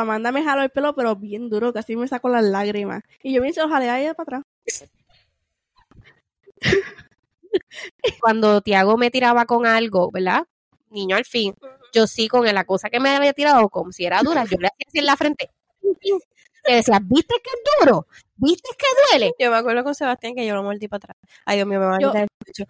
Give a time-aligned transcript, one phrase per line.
[0.00, 3.02] Amanda me jaló el pelo, pero bien duro, casi me sacó las lágrimas.
[3.22, 4.44] Y yo me hice jalé a ella para atrás.
[8.20, 10.44] Cuando Tiago me tiraba con algo, ¿verdad?
[10.90, 11.54] Niño al fin,
[11.92, 14.68] yo sí con la cosa que me había tirado, como si era dura, yo le
[14.68, 15.50] hacía así en la frente.
[15.82, 16.12] Y
[16.74, 18.06] decía, ¿viste que es duro?
[18.36, 19.32] ¿Viste que duele?
[19.38, 21.16] Yo me acuerdo con Sebastián que yo lo mordí para atrás.
[21.44, 22.64] Ay, Dios mío, me va a Yo- el pecho.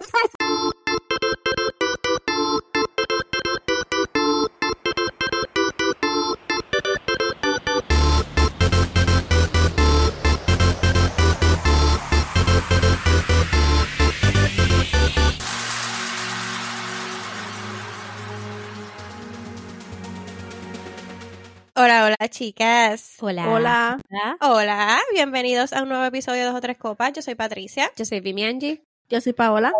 [21.78, 23.16] Hola, hola, chicas.
[23.20, 23.48] Hola.
[23.48, 23.98] Hola.
[24.40, 27.12] Hola, bienvenidos a un nuevo episodio de Dos o Tres Copas.
[27.12, 27.90] Yo soy Patricia.
[27.96, 28.82] Yo soy Vimi Angie.
[29.08, 29.72] Yo soy Paola.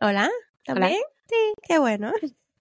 [0.00, 0.30] Hola,
[0.64, 1.00] ¿también?
[1.28, 2.12] Sí, qué bueno.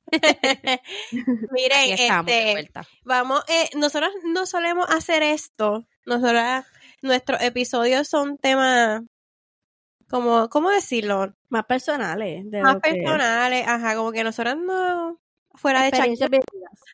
[1.51, 2.87] Miren, Aquí estamos de este, vuelta.
[3.03, 5.85] vamos, eh, nosotros no solemos hacer esto.
[6.05, 6.65] Nosotras,
[7.01, 9.01] nuestros episodios son temas,
[10.09, 11.33] como, ¿cómo decirlo?
[11.49, 12.49] Más personales.
[12.49, 15.19] De Más lo que- personales, ajá, como que nosotras no,
[15.57, 16.43] fuera de Shakira, vividas.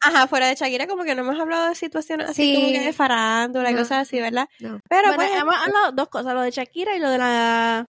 [0.04, 2.56] ajá, fuera de Shakira, como que no hemos hablado de situaciones así Sí.
[2.56, 3.80] como que de farándula y No.
[3.80, 4.48] cosas así, ¿verdad?
[4.60, 4.80] No.
[4.90, 7.86] Pero Bueno, pues, hemos hablado dos cosas, lo de Shakira y lo de la,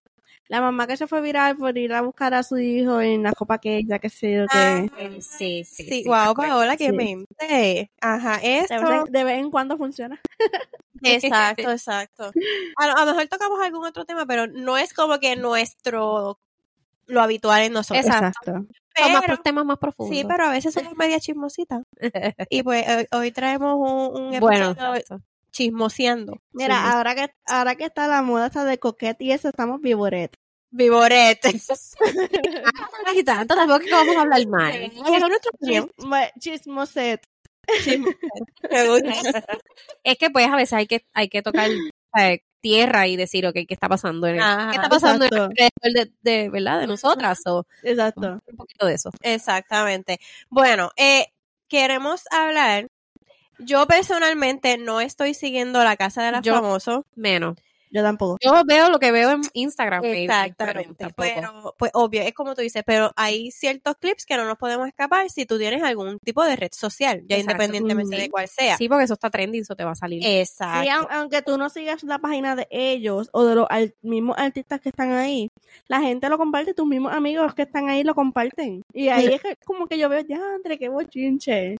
[0.49, 3.33] la mamá que se fue viral por ir a buscar a su hijo en la
[3.33, 4.57] copa que ella, que sé yo, que...
[4.57, 4.85] Ah,
[5.19, 6.03] Sí, sí, sí, sí.
[6.05, 6.91] wow, Paola, qué Sí.
[6.91, 7.91] mente.
[8.01, 8.75] Ajá, de, esto.
[8.81, 10.21] vez en, de vez en cuando funciona.
[11.03, 12.31] Exacto, exacto.
[12.77, 16.39] A lo, a lo mejor tocamos algún otro tema, pero no es como que nuestro
[17.07, 18.05] lo habitual en nosotros.
[18.05, 18.51] Exacto.
[18.53, 20.15] Son más Pero- pro- temas más profundos.
[20.15, 21.81] sí, pero a veces somos media chismositas.
[22.49, 25.25] Y pues hoy, hoy traemos un, un bueno, episodio exacto.
[25.51, 26.41] chismoseando.
[26.51, 26.91] Mira, Sí.
[26.93, 30.35] ahora que ahora que está la moda esta de coquete y eso, estamos vivoret.
[30.71, 31.49] Viborete.
[33.15, 34.71] Y tanto, tampoco que vamos a hablar mal.
[34.75, 35.27] Esa.
[35.61, 37.21] Chismo- Chismoset.
[38.71, 39.45] Me gusta.
[40.03, 41.69] Es que pues a veces hay que, hay que tocar
[42.19, 44.25] eh, tierra y decir, ok, ¿qué está pasando?
[44.25, 45.33] En el- Ajá, ¿Qué está pasando en
[45.81, 46.79] el de, de, ¿verdad?
[46.79, 47.41] de nosotras?
[47.45, 48.41] O Exacto.
[48.47, 49.11] un poquito de eso.
[49.21, 50.19] Exactamente.
[50.49, 51.27] Bueno, eh,
[51.67, 52.87] queremos hablar.
[53.59, 57.03] Yo personalmente no estoy siguiendo la casa de los Yo- famosos.
[57.15, 57.57] Menos.
[57.93, 58.37] Yo tampoco.
[58.43, 60.01] Yo veo lo que veo en Instagram.
[60.01, 60.95] pero Exactamente.
[60.95, 61.29] tampoco.
[61.35, 64.87] Pero, pues obvio, es como tú dices, pero hay ciertos clips que no nos podemos
[64.87, 67.51] escapar si tú tienes algún tipo de red social, ya Exacto.
[67.63, 68.77] independientemente de cuál sea.
[68.77, 70.21] Sí, porque eso está trending, eso te va a salir.
[70.25, 70.81] Exacto.
[70.81, 74.37] Sí, au- aunque tú no sigas la página de ellos o de los al- mismos
[74.39, 75.49] artistas que están ahí,
[75.87, 78.81] la gente lo comparte, tus mismos amigos que están ahí lo comparten.
[78.91, 81.77] Y ahí es que como que yo veo, ya, André, qué bochinche.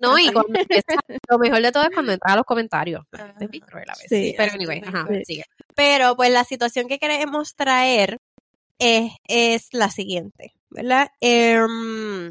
[0.00, 0.94] No, y cuando empieza-
[1.28, 3.04] lo mejor de todo es cuando entras a los comentarios.
[3.12, 3.34] Ajá.
[3.40, 4.08] Es bien cruel a veces.
[4.08, 4.34] Sí.
[4.36, 5.44] Pero anyway, ajá, sigue.
[5.74, 8.18] Pero pues la situación que queremos traer
[8.78, 11.10] es, es la siguiente, ¿verdad?
[11.20, 12.30] Em,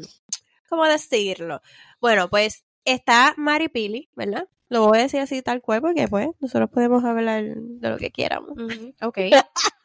[0.68, 1.60] ¿Cómo decirlo?
[2.00, 4.48] Bueno, pues está Mari Pili, ¿verdad?
[4.70, 8.10] Lo voy a decir así tal cual porque pues nosotros podemos hablar de lo que
[8.10, 8.50] quieramos.
[8.50, 9.18] Ujú, Ok.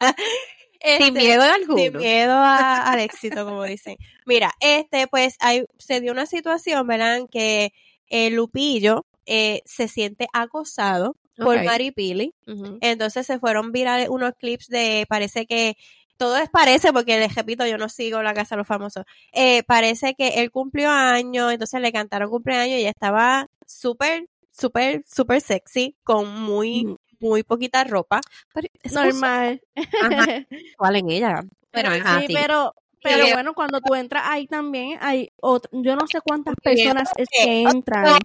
[0.84, 1.78] Este, Sin miedo alguno.
[1.78, 3.96] Sin miedo a- al éxito, como dicen.
[4.26, 7.16] Mira, este, pues, hay, se dio una situación, ¿verdad?
[7.16, 7.72] En que
[8.08, 11.64] el Lupillo eh, se siente acosado por Ok.
[11.64, 12.34] Maripili.
[12.46, 12.78] Ujú.
[12.82, 15.76] Entonces se fueron virales unos clips de, parece que,
[16.16, 19.04] todo es parece, porque les repito, yo no sigo la casa de los famosos.
[19.32, 25.02] Eh, parece que él cumplió años, entonces le cantaron cumpleaños y ella estaba súper, súper,
[25.10, 26.96] súper sexy, con muy.
[27.24, 28.20] Muy poquita ropa.
[28.52, 29.60] Pero eso es Normal.
[30.02, 30.26] Ajá.
[30.50, 31.44] sexual en ella.
[31.70, 32.32] Pero ajá, sí.
[32.32, 37.10] pero, pero bueno, cuando tú entras ahí también hay ot- yo no sé cuántas personas
[37.16, 38.18] es que entran.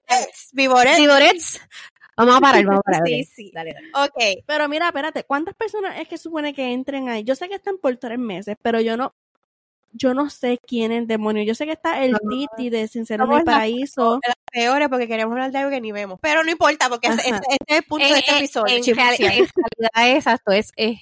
[0.54, 0.98] Vivoret.
[0.98, 1.60] Vivorets.
[2.16, 3.02] Vamos a parar, vamos a parar.
[3.08, 3.52] Sí, sí.
[3.54, 3.90] Dale, dale.
[3.96, 7.24] Ok, Pero mira, espérate, ¿cuántas personas es que supone que entren ahí?
[7.24, 9.16] Yo sé que están por tres meses, pero yo no,
[9.92, 11.44] yo no sé quién es el demonio.
[11.44, 12.20] Yo sé que está el No.
[12.30, 14.20] Titi de Sincero en el Paraíso.
[14.26, 16.20] las peores porque queremos hablar de algo que ni vemos.
[16.22, 17.38] Pero no importa, porque ese, Ajá.
[17.40, 18.76] ese- ese es el punto de este episodio.
[18.78, 21.00] En, realidad, exacto, es, es,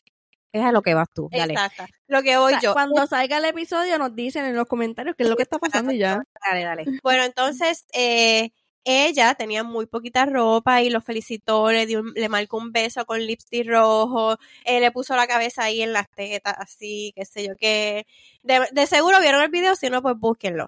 [0.54, 1.30] es a lo que vas tú.
[1.32, 1.86] Dale, Exacto.
[2.08, 2.74] Lo que voy O sea, yo.
[2.74, 5.92] Cuando salga el episodio nos dicen en los comentarios qué es lo que está pasando
[5.92, 6.24] y ya.
[6.50, 6.86] dale, dale.
[7.04, 8.52] Bueno, entonces eh,
[8.88, 13.06] ella tenía muy poquita ropa y lo felicitó, le dio, un- le marcó un beso
[13.06, 17.46] con lipstick rojo, eh, le puso la cabeza ahí en las tetas, así, qué sé
[17.48, 18.06] yo qué.
[18.44, 20.68] De, de seguro vieron el video, si no, pues búsquenlo.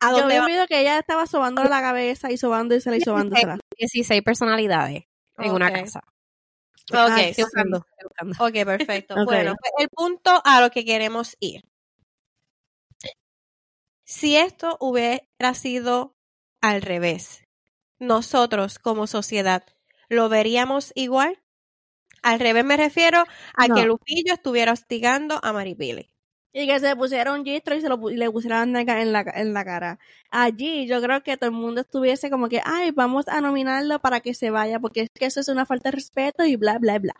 [0.00, 0.46] ¿A Yo dónde había va?
[0.46, 3.58] oído que ella estaba sobando la cabeza y sobándosela y sobándosela.
[3.78, 5.04] 16 personalidades
[5.38, 6.00] en una casa.
[6.92, 7.86] Ok, Estoy buscando.
[8.40, 9.14] Ok, perfecto.
[9.24, 11.62] Bueno, pues el punto a lo que queremos ir.
[14.04, 16.11] Si esto hubiera sido
[16.62, 17.44] al revés,
[17.98, 19.64] nosotros como sociedad,
[20.08, 21.38] ¿lo veríamos igual?
[22.22, 23.24] Al revés me refiero
[23.56, 23.74] a No.
[23.74, 26.08] que Lupillo estuviera hostigando a Maripili.
[26.54, 29.12] Y que se pusiera un gistro y se lo y le pusieran en la, en,
[29.12, 29.98] la, en la cara.
[30.30, 34.20] Allí yo creo que todo el mundo estuviese como que, ay, vamos a nominarlo para
[34.20, 36.98] que se vaya, porque es que eso es una falta de respeto y bla, bla,
[36.98, 37.14] bla.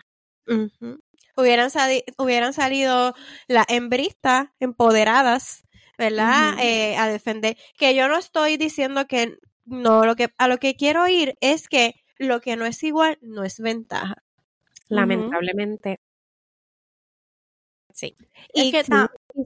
[1.34, 3.14] Hubieran, sali- hubieran salido
[3.48, 5.64] las hembristas empoderadas,
[6.02, 6.54] ¿verdad?
[6.60, 7.56] Eh, a defender.
[7.78, 11.68] Que yo no estoy diciendo que no, lo que a lo que quiero ir es
[11.68, 14.16] que lo que no es igual no es ventaja.
[14.88, 16.00] Lamentablemente.
[17.94, 18.16] Sí.
[18.54, 18.92] Es Y que sí,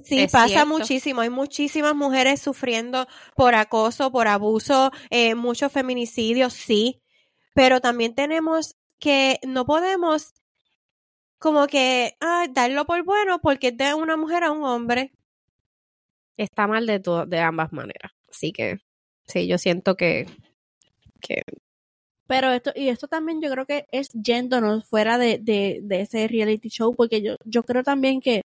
[0.05, 0.67] sí, es pasa cierto.
[0.69, 1.21] muchísimo.
[1.21, 7.03] Hay muchísimas mujeres sufriendo por acoso, por abuso, eh, muchos feminicidios, sí.
[7.55, 10.35] Pero también tenemos que no podemos
[11.39, 15.13] como que ah, darlo por bueno porque es de una mujer a un hombre.
[16.37, 18.13] Está mal de, to- de ambas maneras.
[18.31, 18.79] Así que,
[19.27, 20.27] sí, yo siento que,
[21.21, 21.43] que
[22.27, 26.29] Pero esto, y esto también yo creo que es yéndonos fuera de, de, de ese
[26.29, 28.43] reality show, porque yo, yo creo también que,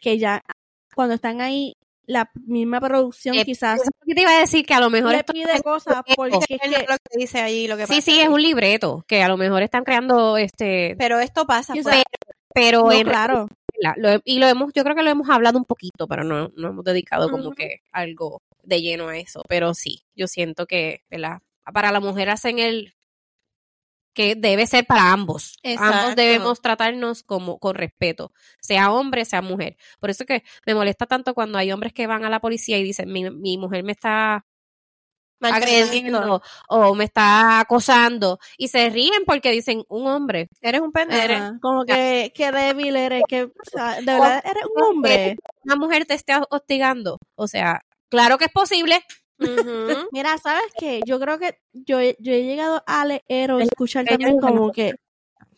[0.00, 0.42] que ya
[0.94, 1.74] cuando están ahí,
[2.08, 5.32] la misma producción Eh, quizás te iba a decir que a lo mejor le esto
[5.32, 8.00] pide cosas porque es Es lo que que dice allí, lo que sí, pasa.
[8.02, 11.72] sí, es un libreto, que a lo mejor están creando este, Pero esto pasa.
[11.74, 12.04] Quizá- pues.
[12.54, 13.48] pero no, en claro.
[13.96, 16.68] Lo- y lo hemos, yo creo que lo hemos hablado un poquito, pero no, no
[16.68, 19.42] hemos dedicado como que algo de lleno a eso.
[19.48, 21.40] Pero sí, yo siento que, ¿verdad?
[21.72, 22.94] Para la mujer hacen el
[24.14, 25.56] que debe ser para ambos.
[25.62, 25.94] Exacto.
[25.98, 29.76] Ambos debemos tratarnos como con respeto, sea hombre, sea mujer.
[30.00, 32.78] Por eso es que me molesta tanto cuando hay hombres que van a la policía
[32.78, 34.46] y dicen, mi, mi mujer me está
[35.40, 40.48] agrediendo o me está acosando y se ríen porque dicen un hombre.
[40.60, 41.58] Eres un pendejo.
[41.60, 45.36] Como que, que débil eres, que, o sea, de verdad eres un hombre.
[45.64, 47.18] Una mujer te esté hostigando.
[47.34, 49.02] O sea, claro que es posible.
[50.12, 51.02] Mira, ¿sabes qué?
[51.04, 54.94] Yo creo que yo, he- yo he llegado a leer o escuchar también como que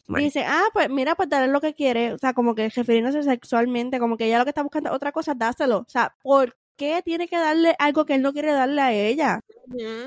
[0.09, 0.25] Bueno.
[0.25, 3.99] dice, ah, pues mira, pues dale lo que quiere, o sea, como que refiriéndose sexualmente,
[4.01, 5.79] como que ella lo que está buscando es otra cosa, dáselo.
[5.79, 9.41] O sea, ¿por qué tiene que darle algo que él no quiere darle a ella?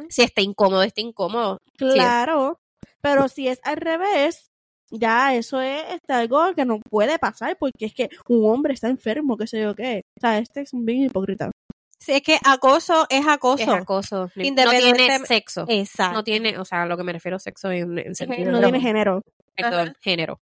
[0.10, 1.60] Si está incómodo, está incómodo.
[1.78, 2.60] Claro,
[3.02, 4.50] pero si es al revés,
[4.90, 8.88] ya eso es este, algo que no puede pasar porque es que un hombre está
[8.90, 10.04] enfermo, qué sé yo qué.
[10.18, 11.52] O sea, este es un bien hipócrita.
[12.00, 13.62] Sí, es que acoso es acoso.
[13.62, 14.32] Es acoso.
[14.36, 15.66] No Independiente- tiene sexo.
[15.68, 16.14] Exacto.
[16.16, 18.80] No tiene, o sea, a lo que me refiero sexo en, en sentido No tiene
[18.82, 19.22] género.
[19.56, 20.40] perdón, género.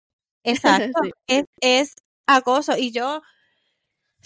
[0.45, 1.01] Exacto.
[1.03, 1.11] Sí.
[1.29, 1.95] es, es
[2.27, 2.77] acoso.
[2.77, 3.23] Y yo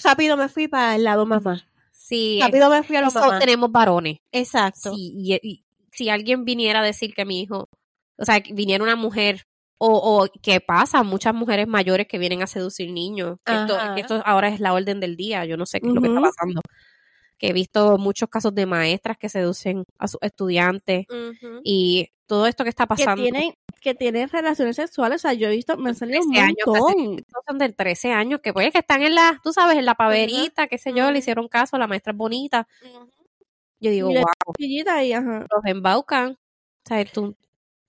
[0.02, 1.67] rápido me fui para el lado mamá.
[2.11, 3.39] Sí, Rápido me fui a los eso mamás.
[3.39, 4.17] tenemos varones.
[4.33, 4.93] Exacto.
[4.93, 7.69] Sí, y, y si alguien viniera a decir que mi hijo,
[8.19, 9.45] o sea, que viniera una mujer,
[9.79, 14.01] o, o que pasa, muchas mujeres mayores que vienen a seducir niños, que esto, que
[14.01, 16.21] esto ahora es la orden del día, yo no sé qué es lo que está
[16.21, 16.61] pasando.
[17.41, 21.07] Que he visto muchos casos de maestras que seducen a sus estudiantes
[21.65, 23.23] y todo esto que está Que pasando.
[23.23, 26.45] tienen, que tienen relaciones sexuales, o sea, yo he visto, me han salido un 13
[26.45, 27.15] años, montón.
[27.19, 29.95] Estos son de 13 años, que pues que están en la, tú sabes, en la
[29.95, 32.69] paverita, qué sé yo, le hicieron caso, la maestra es bonita.
[33.81, 34.25] Yo digo, Y wow,
[35.17, 35.47] ajá.
[35.51, 36.33] los embaucan.
[36.33, 37.35] O sea, tú,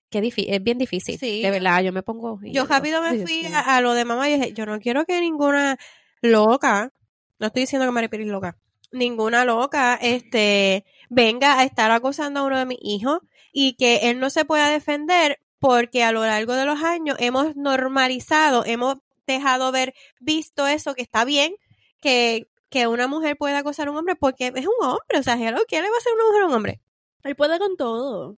[0.09, 1.19] qué difícil, es bien difícil.
[1.19, 1.41] Sí.
[1.41, 2.39] De verdad, yo me pongo.
[2.43, 5.19] Yo rápido me fui a, a lo de mamá y dije, yo no quiero que
[5.19, 5.77] ninguna
[6.21, 6.93] loca,
[7.37, 8.57] no estoy diciendo que Maripiri es loca,
[8.91, 13.19] ninguna loca, este, venga a estar acosando a uno de mis hijos
[13.51, 17.55] y que él no se pueda defender porque a lo largo de los años hemos
[17.55, 18.97] normalizado, hemos
[19.27, 21.53] dejado ver, visto eso que está bien,
[22.01, 25.37] que, que una mujer pueda acosar a un hombre porque es un hombre, o sea,
[25.37, 26.81] ¿qué le va a hacer una mujer a un hombre?
[27.23, 28.37] Él puede con todo.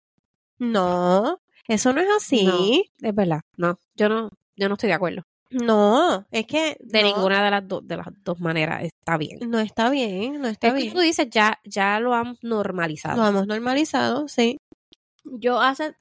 [0.58, 2.90] No, eso no es así.
[3.00, 5.22] Es verdad, no, yo no, yo no estoy de acuerdo.
[5.52, 7.08] No, es que De no.
[7.08, 9.38] ninguna de las, dos de las dos maneras está bien.
[9.50, 10.94] No está bien, no está Es que bien.
[10.94, 13.22] tú dices, ya, ya lo han normalizado.
[13.22, 14.58] Lo hemos normalizado, sí.
[15.24, 15.94] Yo hace,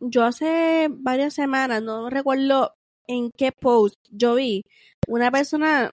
[0.00, 2.74] yo hace varias semanas, no recuerdo
[3.06, 4.62] en qué post yo vi,
[5.06, 5.90] una persona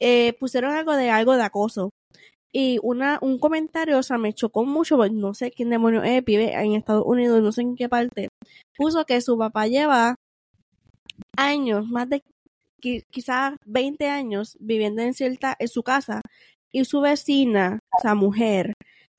[0.00, 1.90] eh, pusieron algo de algo de acoso.
[2.50, 6.24] Y una, un comentario, o sea, me chocó mucho, pues no sé quién demonios es,
[6.24, 8.28] vive en Estados Unidos, no sé en qué parte.
[8.76, 10.14] Puso que su papá lleva
[11.38, 12.22] años, más de
[12.82, 16.20] qui- quizás 20 años viviendo en cierta, en su casa,
[16.70, 18.74] y su vecina, o sea, mujer,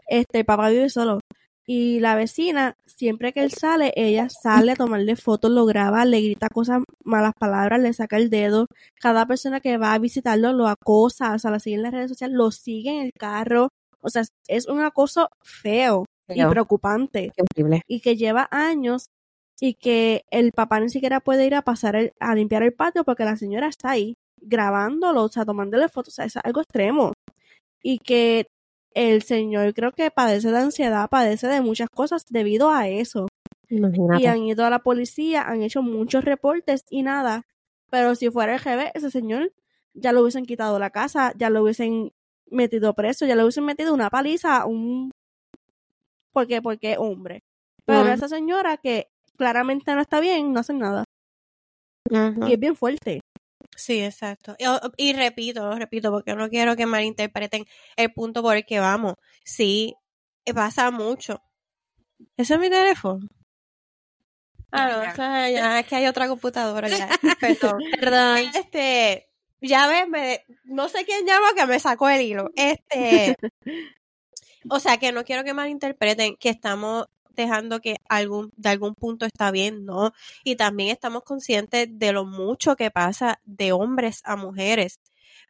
[0.07, 1.19] este, el papá vive solo.
[1.65, 6.19] Y la vecina, siempre que él sale, ella sale a tomarle fotos, lo graba, le
[6.21, 8.65] grita cosas, malas palabras, le saca el dedo.
[8.99, 12.09] Cada persona que va a visitarlo lo acosa, o sea, lo sigue en las redes
[12.09, 13.69] sociales, lo sigue en el carro.
[14.01, 17.31] O sea, es un acoso feo y preocupante.
[17.35, 17.81] Qué horrible.
[17.87, 19.09] Y que lleva años
[19.59, 23.03] y que el papá ni siquiera puede ir a pasar el- a limpiar el patio
[23.03, 27.13] porque la señora está ahí grabándolo, o sea, tomándole fotos, o sea, es algo extremo.
[27.83, 28.47] Y que
[28.93, 33.27] el señor creo que padece de ansiedad, padece de muchas cosas debido a eso.
[33.69, 34.23] Imagínate.
[34.23, 37.43] Y han ido a la policía, han hecho muchos reportes y nada.
[37.91, 39.51] Pero si fuera el GB, ese señor
[39.93, 42.11] ya lo hubiesen quitado la casa, ya lo hubiesen
[42.49, 45.11] metido preso, ya le hubiesen metido una paliza a un
[46.31, 47.43] porque porque es hombre.
[47.85, 49.07] Pero esa señora que
[49.39, 51.03] claramente no está bien, no hace nada.
[52.11, 53.21] Y es bien fuerte.
[53.75, 54.55] Sí, exacto.
[54.59, 57.65] Y, o- y repito, repito, porque no quiero que malinterpreten
[57.95, 59.13] el punto por el que vamos.
[59.43, 59.95] Sí,
[60.53, 61.41] pasa mucho.
[62.37, 63.27] ¿Ese es mi teléfono?
[64.71, 65.11] Ah, no, Ya.
[65.11, 67.09] eso es, ya, es que hay otra computadora ya.
[67.39, 67.81] Perdón.
[67.99, 68.37] Perdón.
[68.53, 69.29] Este,
[69.61, 72.49] ya ves, me, no sé quién llama que me sacó el hilo.
[72.55, 73.35] Este,
[74.69, 79.25] o sea que no quiero que malinterpreten que estamos dejando que algún, de algún punto
[79.25, 80.13] está bien, ¿no?
[80.43, 84.99] Y también estamos conscientes de lo mucho que pasa de hombres a mujeres.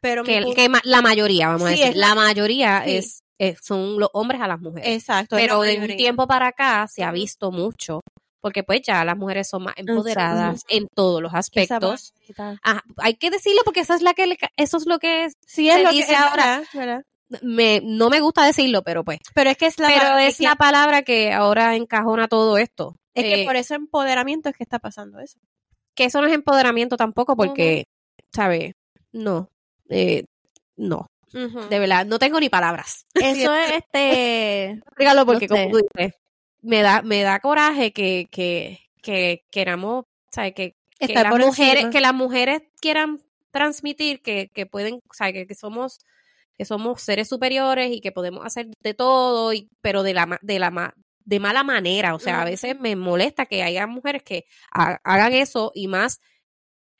[0.00, 2.96] Pero Que, que ma- la mayoría, vamos a decir, es la- mayoría sí.
[2.96, 4.88] es, es- son los hombres a las mujeres.
[4.94, 8.00] exacto, Pero de un tiempo para acá se ha visto mucho,
[8.40, 12.14] porque pues ya las mujeres son más empoderadas en todos los aspectos.
[12.62, 15.34] Ajá, hay que decirlo porque esa es la que le eso es lo que es-
[15.46, 16.60] Sí, es lo que es ahora.
[16.60, 17.04] verdad, ¿verdad?
[17.42, 20.36] Me no me gusta decirlo, pero pues Pero es que es la pero palabra es
[20.38, 22.96] que- la palabra que ahora encajona todo esto.
[23.14, 25.38] es que Eh, por ese empoderamiento es que está pasando eso.
[25.94, 27.84] que eso no es empoderamiento tampoco porque,
[28.32, 28.74] ¿sabes?
[29.12, 29.50] No,
[29.88, 30.24] eh,
[30.76, 33.06] no, de verdad, no tengo ni palabras.
[33.14, 35.62] Eso es este Dígalo porque No sé.
[35.64, 36.14] como tú dices,
[36.62, 40.54] me da, me da coraje que, que, que queramos, ¿sabes?
[40.54, 41.90] Que, que las mujeres, encima.
[41.90, 43.20] que las mujeres quieran
[43.50, 45.98] transmitir que, que pueden, o sea, que, que somos,
[46.60, 50.58] que somos seres superiores y que podemos hacer de todo, y, pero de la, de
[50.58, 50.92] la
[51.24, 52.14] de mala manera.
[52.14, 56.20] O sea, a veces me molesta que haya mujeres que ha- hagan eso y más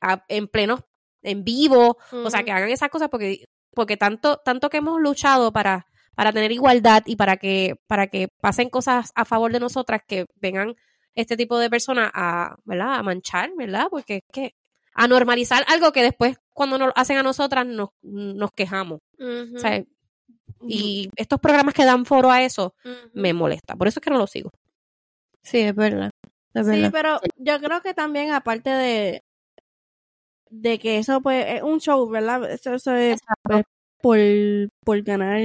[0.01, 0.81] a- en pleno,
[1.23, 5.53] en vivo, o sea, que hagan esas cosas porque, porque tanto, tanto que hemos luchado
[5.53, 10.01] para, para tener igualdad y para que, para que pasen cosas a favor de nosotras
[10.09, 10.75] que vengan
[11.15, 12.95] este tipo de personas a, ¿verdad?
[12.95, 13.89] A manchar, ¿verdad?
[13.91, 14.55] Porque es que
[14.95, 19.01] a normalizar algo que después cuando nos lo hacen a nosotras nos, nos quejamos.
[19.19, 19.57] Ujú.
[19.57, 19.83] O sea,
[20.69, 22.75] y estos programas que dan foro a eso
[23.13, 23.77] me molesta.
[23.77, 24.51] Por eso es que no lo sigo.
[25.43, 26.11] Sí, es verdad.
[26.53, 29.23] Es Sí, pero yo creo que también aparte de
[30.51, 32.51] de que eso pues es un show, ¿verdad?
[32.51, 33.65] Eso, eso es pues,
[34.03, 34.19] por,
[34.85, 35.41] por ganar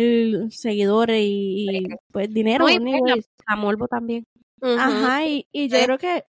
[0.49, 2.65] seguidores y, y, pues dinero.
[2.65, 3.29] No, y anyways.
[3.45, 4.25] A Morbo también.
[4.61, 5.83] Ajá, y, y yo Sí.
[5.85, 6.25] creo que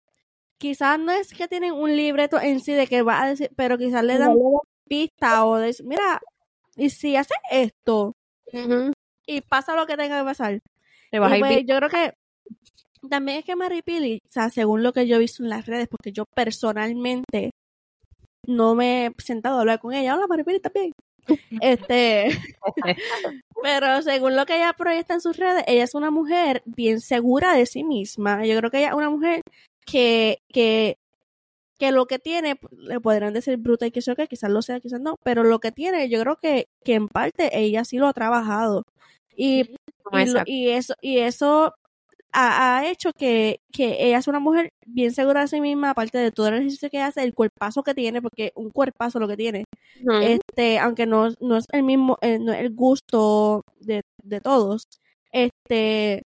[0.58, 3.78] quizás no es que tienen un libreto en sí de que va a decir, pero
[3.78, 4.36] quizás le dan
[4.88, 6.20] pista o de, mira,
[6.76, 8.12] y si hace esto
[9.26, 10.60] y pasa lo que tenga que pasar.
[11.10, 12.14] Le vas Y a ir pues, yo creo que
[13.08, 15.66] también es que Mary Pili, o sea, según lo que yo he visto en las
[15.66, 17.50] redes, porque yo personalmente
[18.46, 20.14] no me he sentado a hablar con ella.
[20.14, 20.92] Hola, Mary Pili, ¿estás bien?
[21.60, 22.28] Este,
[23.62, 27.52] pero según lo que ella proyecta en sus redes, ella es una mujer bien segura
[27.52, 28.46] de sí misma.
[28.46, 29.40] Yo creo que ella es una mujer
[29.86, 30.96] que, que,
[31.78, 34.80] que lo que tiene, le podrán decir bruta y que sé que quizás lo sea,
[34.80, 38.08] quizás no, pero lo que tiene, yo creo que, que en parte ella sí lo
[38.08, 38.84] ha trabajado.
[39.36, 39.70] Y
[40.12, 40.50] No, y, lo- exacto.
[40.50, 41.74] y eso y eso
[42.32, 46.18] ha, ha hecho que, que ella es una mujer bien segura de sí misma, aparte
[46.18, 49.36] de todo el ejercicio que hace, el cuerpazo que tiene, porque un cuerpazo lo que
[49.36, 49.64] tiene,
[50.22, 54.84] este, aunque no, no es el mismo, eh, no es el gusto de, de todos,
[55.32, 56.22] este,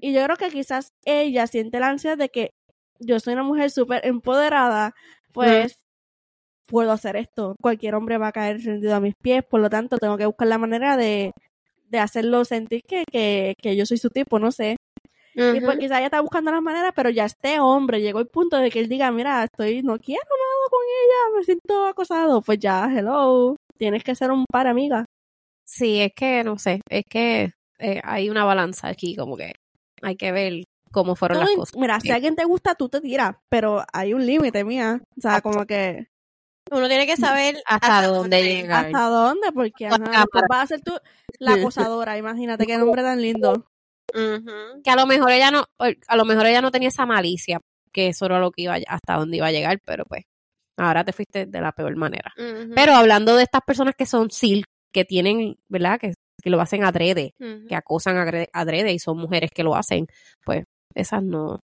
[0.00, 2.50] y yo creo que quizás ella siente la ansiedad de que
[3.00, 4.94] yo soy una mujer súper empoderada,
[5.32, 5.78] pues
[6.66, 9.98] puedo hacer esto, cualquier hombre va a caer rendido a mis pies, por lo tanto
[9.98, 11.32] tengo que buscar la manera de,
[11.88, 14.76] de hacerlo sentir que, que, que yo soy su tipo, no sé.
[15.38, 18.56] Y pues quizás ella está buscando las maneras, pero ya este hombre llegó el punto
[18.56, 22.40] de que él diga, mira, estoy, no quiero nada con ella, me siento acosado.
[22.40, 25.04] Pues ya, hello, tienes que ser un par, amiga.
[25.66, 29.52] Sí, es que no sé, es que eh, hay una balanza aquí, como que
[30.00, 31.76] hay que ver cómo fueron Tú las cosas.
[31.76, 35.00] mira, si a alguien te gusta, tú te tiras, pero hay un límite, mía.
[35.16, 36.08] O sea, como que,
[36.70, 38.86] Uno tiene que saber Hasta dónde llegar.
[38.86, 39.52] ¿hasta dónde?
[39.52, 40.92] Porque ajá, vas a ser tú
[41.38, 41.52] la
[41.90, 43.66] acosadora, imagínate qué nombre tan lindo.
[44.12, 47.60] Que a lo mejor ella no, a lo mejor ella no tenía esa malicia,
[47.92, 50.24] que eso era lo que iba, a- hasta dónde iba a llegar, pero pues,
[50.78, 52.32] ahora te fuiste de la peor manera.
[52.74, 55.98] Pero hablando de estas personas que son SIL, que tienen, ¿verdad?
[56.00, 57.66] Que, que lo hacen adrede, Ujú.
[57.68, 60.06] que acosan adre- adrede y son mujeres que lo hacen,
[60.44, 60.64] pues
[60.94, 61.60] esas no,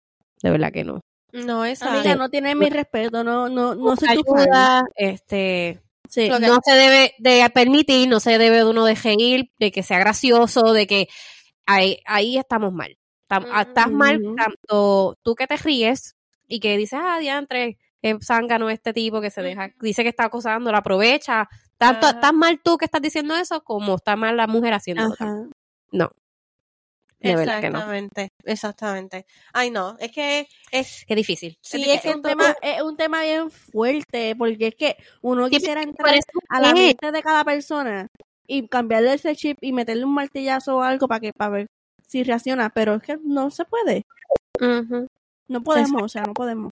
[0.42, 1.02] de verdad que no.
[1.34, 1.94] No, esa.
[1.94, 6.30] Amiga, no tiene mi respeto, no, no, no soy tu ayuda, este, Sí.
[6.30, 9.84] Que- no se debe de permitir, no se debe de uno de reír, de que
[9.84, 11.10] sea gracioso, de que
[11.66, 12.98] ahí, ahí estamos mal.
[13.30, 13.46] Ujú.
[13.60, 16.16] Estás mal tanto tú que te ríes
[16.48, 20.26] y que dices, ah, diantre, es zángano este tipo que se deja, dice que está
[20.26, 21.50] acosando, lo aprovecha.
[21.78, 22.16] Tanto, Ajá.
[22.16, 25.14] estás mal tú que estás diciendo eso como está mal la mujer haciendo.
[25.92, 26.10] No.
[27.20, 27.30] No.
[27.42, 29.26] Exactamente, exactamente.
[29.52, 31.04] Ay, no, es que es...
[31.08, 31.58] Qué difícil.
[31.62, 34.98] Sí, es, es que un todo- tema, es un tema bien fuerte, porque es que
[35.22, 36.14] uno quisiera entrar
[36.50, 38.08] a la mente de cada persona
[38.46, 41.68] y cambiarle ese chip y meterle un martillazo o algo para que para ver
[42.08, 44.04] si reacciona, pero es que no se puede,
[45.48, 46.72] no podemos, o sea, no podemos.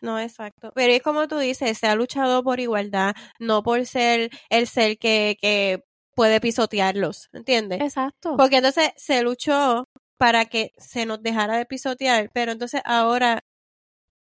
[0.00, 0.70] No, exacto.
[0.74, 4.98] Pero es como tú dices, se ha luchado por igualdad, no por ser el ser
[4.98, 5.82] que, que
[6.14, 7.80] puede pisotearlos, ¿entiendes?
[7.80, 8.36] Exacto.
[8.36, 13.40] Porque entonces se luchó para que se nos dejara de pisotear, pero entonces ahora,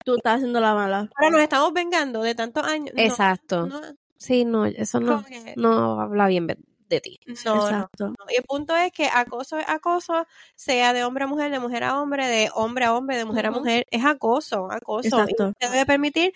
[0.04, 1.10] Tú estás haciendo la mala.
[1.16, 2.92] ahora nos estamos vengando de tantos años.
[2.96, 3.66] Exacto.
[3.66, 3.80] No,
[4.18, 7.18] Sí, no, eso no, que- no habla bien de, ti.
[7.26, 7.34] no,
[7.66, 8.08] Exacto.
[8.08, 8.14] no.
[8.30, 11.84] Y el punto es que acoso es acoso, sea de hombre a mujer, de mujer
[11.84, 15.02] a hombre, de hombre a hombre, de mujer a mujer, es acoso, acoso.
[15.02, 15.48] Y Exacto.
[15.48, 16.32] no se debe permitir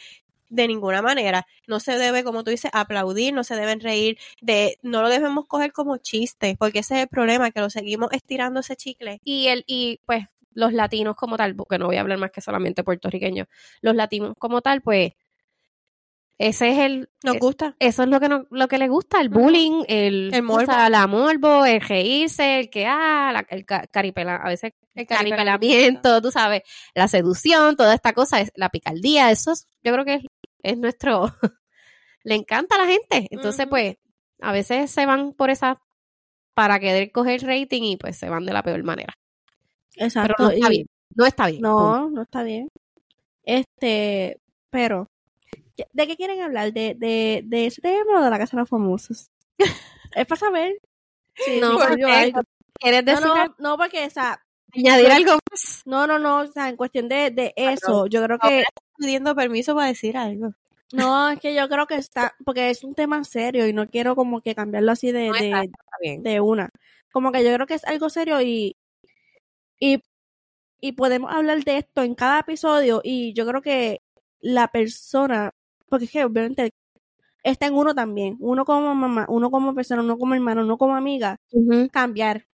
[0.50, 1.46] de ninguna manera.
[1.66, 5.46] No se debe, como tú dices, aplaudir, no se deben reír, de, no lo debemos
[5.46, 9.20] coger como chiste, porque ese es el problema, que lo seguimos estirando ese chicle.
[9.24, 12.40] Y el, y pues los latinos como tal, porque no voy a hablar más que
[12.40, 13.46] solamente puertorriqueños,
[13.80, 15.12] los latinos como tal, pues
[16.38, 17.76] ese es el, Nos eh, gusta.
[17.78, 20.62] eso es lo que no, lo que le gusta, el bullying, el, El morbo.
[20.62, 24.72] o sea, la morbo, el reírse, el que, ah, la- el ca- caripela, a veces
[24.94, 26.62] El caripelamiento, tú sabes,
[26.94, 30.22] la seducción, toda esta cosa, es la picardía, eso es, yo creo que es,
[30.62, 31.24] es nuestro,
[32.24, 33.96] le encanta a la gente, entonces pues,
[34.40, 35.80] a veces se van por esa,
[36.54, 39.14] para querer coger rating y pues se van de la peor manera,
[39.94, 40.42] pero Exacto.
[40.44, 41.62] no está y- bien, no está bien.
[41.62, 41.78] punto.
[41.98, 42.68] No, no está bien.
[43.44, 44.38] Este,
[44.70, 45.08] pero,
[45.92, 46.72] ¿de qué quieren hablar?
[46.72, 49.30] ¿De, de, de ese tema o de la Casa de los Famosos?
[50.14, 50.78] es para saber.
[51.34, 52.42] si No, porque- algo.
[52.74, 53.54] ¿Quieres No, decir no, algo?
[53.58, 54.40] no, porque, o sea,
[54.74, 55.82] añadir algo más?
[55.84, 58.64] no, no, no, o sea, en cuestión de, de eso, yo creo que,
[59.00, 60.54] pidiendo permiso para decir algo.
[60.92, 64.14] no, es que yo creo que está, porque es un tema serio y no quiero
[64.14, 65.68] como que cambiarlo así de, No, de,
[66.00, 66.70] está una.
[67.12, 68.76] Como que yo creo que es algo serio y,
[69.80, 70.02] y,
[70.80, 74.02] y podemos hablar de esto en cada episodio y yo creo que
[74.40, 75.52] la persona,
[75.88, 76.70] porque es que obviamente
[77.42, 80.94] está en uno también, uno como mamá, uno como persona, uno como hermano, uno como
[80.94, 81.36] amiga,
[81.90, 82.46] cambiar,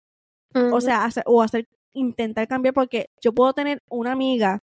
[0.54, 4.60] o sea, hacer, o hacer, intentar cambiar porque yo puedo tener una amiga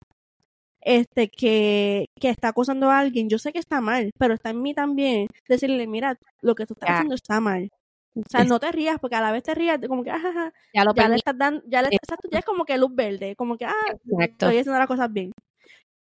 [0.87, 4.63] este que, que está acosando a alguien, yo sé que está mal, pero está en
[4.63, 6.93] mí también decirle, mira, lo que tú estás Ya.
[6.93, 7.69] haciendo está mal.
[8.17, 10.85] O sea, no te rías, porque a la vez te rías, como que, ajaja, ya
[10.85, 13.59] lo ya le estás dando, ya le exacto, ya es como que luz verde, como
[13.59, 14.17] que, ah, Exacto.
[14.19, 15.33] estoy haciendo las cosas bien.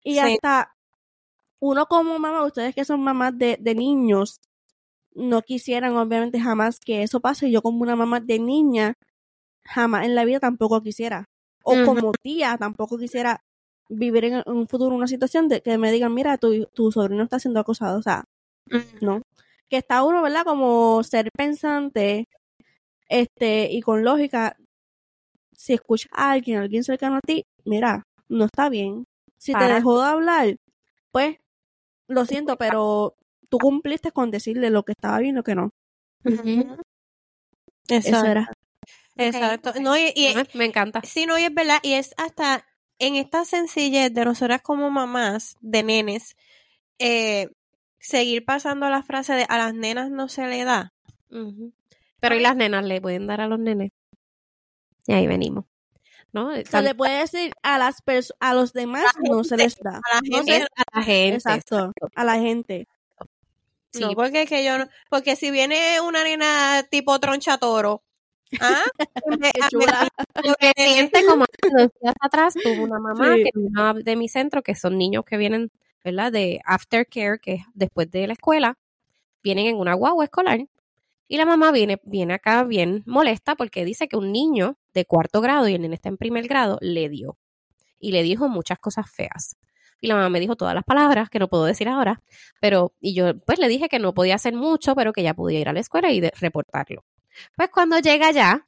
[0.04, 0.20] Y Sí.
[0.20, 0.74] hasta
[1.62, 4.38] uno como mamá, ustedes que son mamás de, de niños,
[5.16, 7.52] no quisieran obviamente jamás que eso pase.
[7.52, 8.96] Yo como una mamá de niña,
[9.66, 11.26] jamás en la vida tampoco quisiera.
[11.64, 13.42] O como tía, tampoco quisiera
[13.90, 17.40] vivir en, un futuro una situación de que me digan, mira, tu, tu sobrino está
[17.40, 18.00] siendo acosado.
[18.00, 18.26] O sea,
[19.02, 19.22] ¿no?
[19.70, 20.44] Que está uno, ¿verdad?
[20.46, 22.28] Como ser pensante,
[23.10, 24.58] este, y con lógica,
[25.54, 29.06] si escuchas a alguien, a alguien cercano a ti, mira, no está bien.
[29.38, 30.56] Si te dejó de hablar,
[31.12, 31.38] pues,
[32.08, 33.16] lo siento, pero
[33.50, 35.72] tú cumpliste con decirle lo que estaba bien y lo que no.
[37.88, 38.52] Eso era.
[39.18, 39.74] Exacto.
[39.82, 41.02] No, y, y- Me encanta.
[41.04, 42.66] sí, no, y es verdad, y es hasta
[43.02, 46.38] en esta sencillez de nosotras como mamás de nenes,
[47.00, 47.50] eh,
[47.98, 50.94] seguir pasando la frase de a las nenas no se le da.
[52.20, 53.92] Pero ¿y las nenas le pueden dar a los nenes?
[55.08, 55.66] Y ahí venimos.
[56.32, 56.52] ¿No?
[56.64, 58.04] Se le puede decir a las
[58.40, 59.98] a los demás no se les da.
[59.98, 61.36] A la gente a la gente.
[61.36, 62.88] Exacto, a la gente.
[63.92, 64.02] Sí.
[64.02, 68.04] No, porque es que yo no, porque si viene una nena tipo troncha toro,
[68.62, 68.84] ¿ah?
[69.28, 70.08] Me- Qué a- chula.
[70.44, 71.46] me- Me siente como
[71.78, 73.44] dos días atrás tuve una mamá Sí.
[73.44, 75.72] que vino de mi centro, que son niños que vienen,
[76.04, 76.32] ¿verdad?
[76.32, 78.78] De aftercare, que es después de la escuela,
[79.44, 80.60] vienen en una guagua escolar.
[81.28, 85.40] Y la mamá viene, viene acá bien molesta porque dice que un niño de cuarto
[85.40, 87.38] grado y el nene está en primer grado le dio.
[88.00, 89.56] Y le dijo muchas cosas feas.
[90.02, 92.22] Y la mamá me dijo todas las palabras que no puedo decir ahora,
[92.60, 95.60] pero, y yo pues le dije que no podía hacer mucho, pero que ya podía
[95.60, 97.06] ir a la escuela y de- reportarlo.
[97.56, 98.68] Pues cuando llega allá,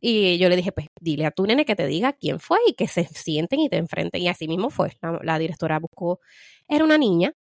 [0.00, 2.74] y yo le dije, pues dile a tu nene que te diga quién fue y
[2.74, 4.20] que se sienten y te enfrenten.
[4.22, 4.92] Y así mismo fue.
[5.00, 6.20] La, la directora buscó,
[6.68, 7.34] era una niña,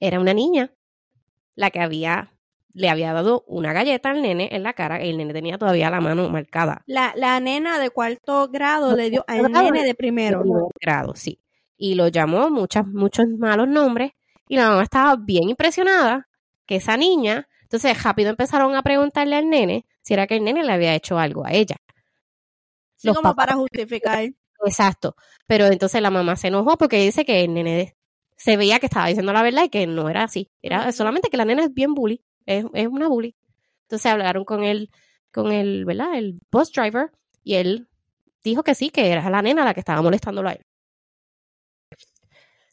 [0.00, 0.72] era una niña
[1.54, 2.32] la que había,
[2.74, 5.00] le había dado una galleta al nene en la cara.
[5.00, 6.82] El nene tenía todavía la mano marcada.
[6.86, 10.40] La, la nena de cuarto grado le dio al nene de de primero.
[10.42, 11.40] primer grado, sí.
[11.76, 14.12] Y lo llamó muchas, muchos malos nombres.
[14.48, 16.28] Y la mamá estaba bien impresionada
[16.66, 20.62] que esa niña, entonces rápido empezaron a preguntarle al nene si era que el nene
[20.62, 21.76] le había hecho algo a ella.
[22.94, 24.24] Sí, Los como papás- para justificar.
[24.64, 25.16] Exacto.
[25.46, 27.96] Pero entonces la mamá se enojó porque dice que el nene
[28.36, 30.50] se veía que estaba diciendo la verdad y que no era así.
[30.62, 32.22] Era solamente que la nena es bien bully.
[32.46, 33.34] Es, es una bully.
[33.82, 34.90] Entonces hablaron con el,
[35.32, 36.14] con el, ¿verdad?
[36.14, 37.10] El bus driver
[37.42, 37.88] y él
[38.44, 40.62] dijo que sí, que era la nena la que estaba molestándolo a él.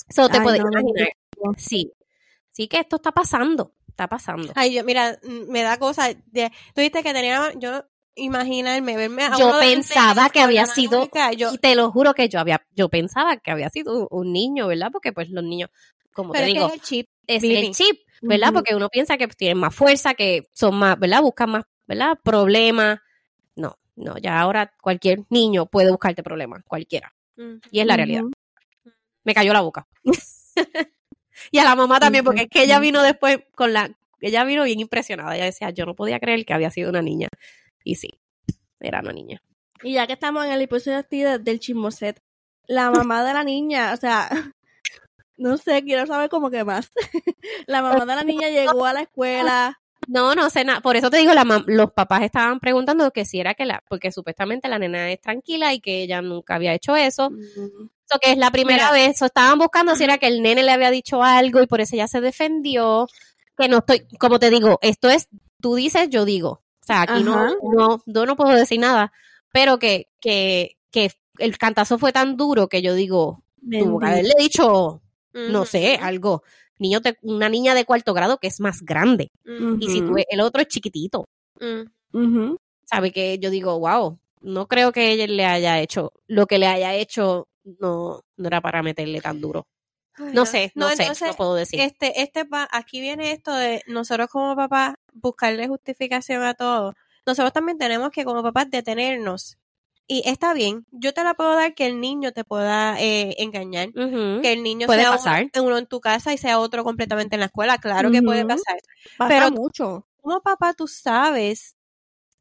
[0.09, 1.09] So, te Ay, puedes no, no, imaginar.
[1.57, 1.91] Sí.
[2.51, 3.73] Sí que esto está pasando.
[3.93, 4.51] Está pasando.
[4.55, 6.07] Ay, yo, mira, mm, me da cosa.
[6.25, 7.83] De, tú dijiste que tenía, yo
[8.15, 12.39] imaginarme, verme a Yo pensaba que había sido- yo, Y te lo juro que yo
[12.39, 14.89] había, yo pensaba que había sido un, un niño, ¿verdad?
[14.91, 15.69] Porque pues los niños,
[16.11, 17.09] como pero te es que digo, es el chip.
[17.27, 18.51] es el chip, ¿verdad?
[18.53, 21.21] Porque uno piensa que tienen más fuerza, que son más, ¿verdad?
[21.21, 22.17] Buscan más, ¿verdad?
[22.23, 22.99] Problemas.
[23.55, 27.13] No, no, ya ahora cualquier niño puede buscarte problemas, cualquiera.
[27.69, 28.23] Y es la realidad.
[29.23, 29.87] Me cayó la boca.
[31.53, 34.63] y a la mamá también, porque es que ella vino después con la, ella vino
[34.63, 35.35] bien impresionada.
[35.35, 37.27] Ella decía, yo no podía creer que había sido una niña.
[37.83, 38.19] Y sí,
[38.79, 39.39] era una niña.
[39.83, 41.05] Y ya que estamos en el episodio
[41.37, 42.19] del chismoset,
[42.65, 44.29] la mamá de la niña, o sea,
[45.37, 46.89] no sé, quiero saber cómo que más.
[47.67, 49.79] la mamá de la niña llegó a la escuela.
[50.07, 50.81] No, no sé nada.
[50.81, 54.11] Por eso te digo, la los papás estaban preguntando que si era que la, porque
[54.11, 57.29] supuestamente la nena es tranquila y que ella nunca había hecho eso.
[58.09, 59.07] Eso que es la primera Mira.
[59.07, 59.17] vez.
[59.17, 61.95] So, estaban buscando si era que el nene le había dicho algo y por eso
[61.95, 63.07] ella se defendió.
[63.57, 65.27] Que no estoy, como te digo, esto es,
[65.61, 66.63] tú dices, yo digo.
[66.81, 69.13] O sea, aquí no, no, yo no puedo decir nada.
[69.51, 74.33] Pero que, que, que el cantazo fue tan duro que yo digo, tuvo que haberle
[74.37, 75.01] dicho,
[75.33, 76.43] no sé, algo.
[76.79, 79.31] Niño de, una niña de cuarto grado que es más grande.
[79.79, 81.25] Y si tú el otro es chiquitito.
[82.11, 82.57] Ujú.
[82.85, 86.67] sabe que yo digo, wow, no creo que ella le haya hecho, lo que le
[86.67, 89.67] haya hecho no, no era para meterle tan duro.
[90.15, 91.79] Ay, No sé, no, sé, entonces, no puedo decir.
[91.79, 96.93] Este, este pa- aquí viene esto de nosotros como papás buscarle justificación a todo.
[97.25, 99.57] Nosotros también tenemos que como papás detenernos.
[100.05, 103.91] Y está bien, yo te la puedo dar que el niño te pueda eh, engañar.
[103.93, 105.47] Que el niño Puede sea pasar.
[105.61, 107.77] Uno, en tu casa y sea otro completamente en la escuela.
[107.77, 108.77] Claro que puede pasar.
[109.17, 110.05] Pasa Pero- mucho.
[110.21, 111.75] Como papá tú sabes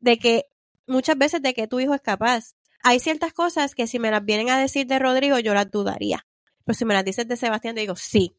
[0.01, 0.47] de que
[0.87, 2.55] muchas veces de que tu hijo es capaz.
[2.83, 6.27] Hay ciertas cosas que si me las vienen a decir de Rodrigo yo las dudaría.
[6.65, 8.37] Pero si me las dices de Sebastián, te digo, sí,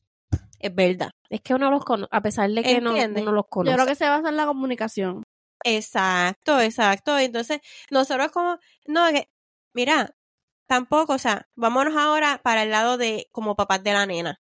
[0.59, 1.11] es verdad.
[1.29, 3.73] Es que uno los conoce, a pesar de que no, los Yo conoce.
[3.75, 5.23] creo que se basa en la comunicación.
[5.63, 7.17] Exacto, exacto.
[7.17, 9.29] Entonces, nosotros como, no, que,
[9.73, 10.15] mira,
[10.67, 14.39] tampoco, o sea, vámonos ahora para el lado de como papás de la nena.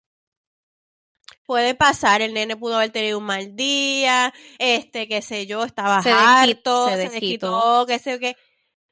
[1.47, 6.03] Puede pasar, el nene pudo haber tenido un mal día, este, qué sé yo, estaba
[6.03, 7.17] Se harto, se se desquitó.
[7.21, 8.37] desquitó, qué sé yo qué.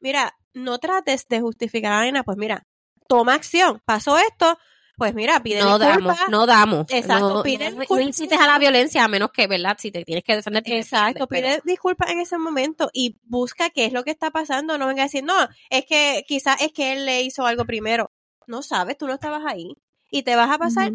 [0.01, 2.63] Mira, no trates de justificar a la nena, pues mira,
[3.09, 4.59] toma acción, pasó esto,
[4.97, 6.19] pues mira, pide no disculpas.
[6.19, 6.87] damos, no damos.
[6.91, 9.77] Exacto, no, pide no- no incites a la violencia a menos que, ¿verdad?
[9.79, 10.63] Si te tienes que defender.
[10.67, 14.77] Exacto, pide disculpas en ese momento y busca qué es lo que está pasando.
[14.77, 15.35] No venga a decir, no,
[15.71, 18.11] es que quizás es que él le hizo algo primero.
[18.47, 19.77] No sabes, tú no estabas ahí.
[20.11, 20.91] Y te vas a pasar,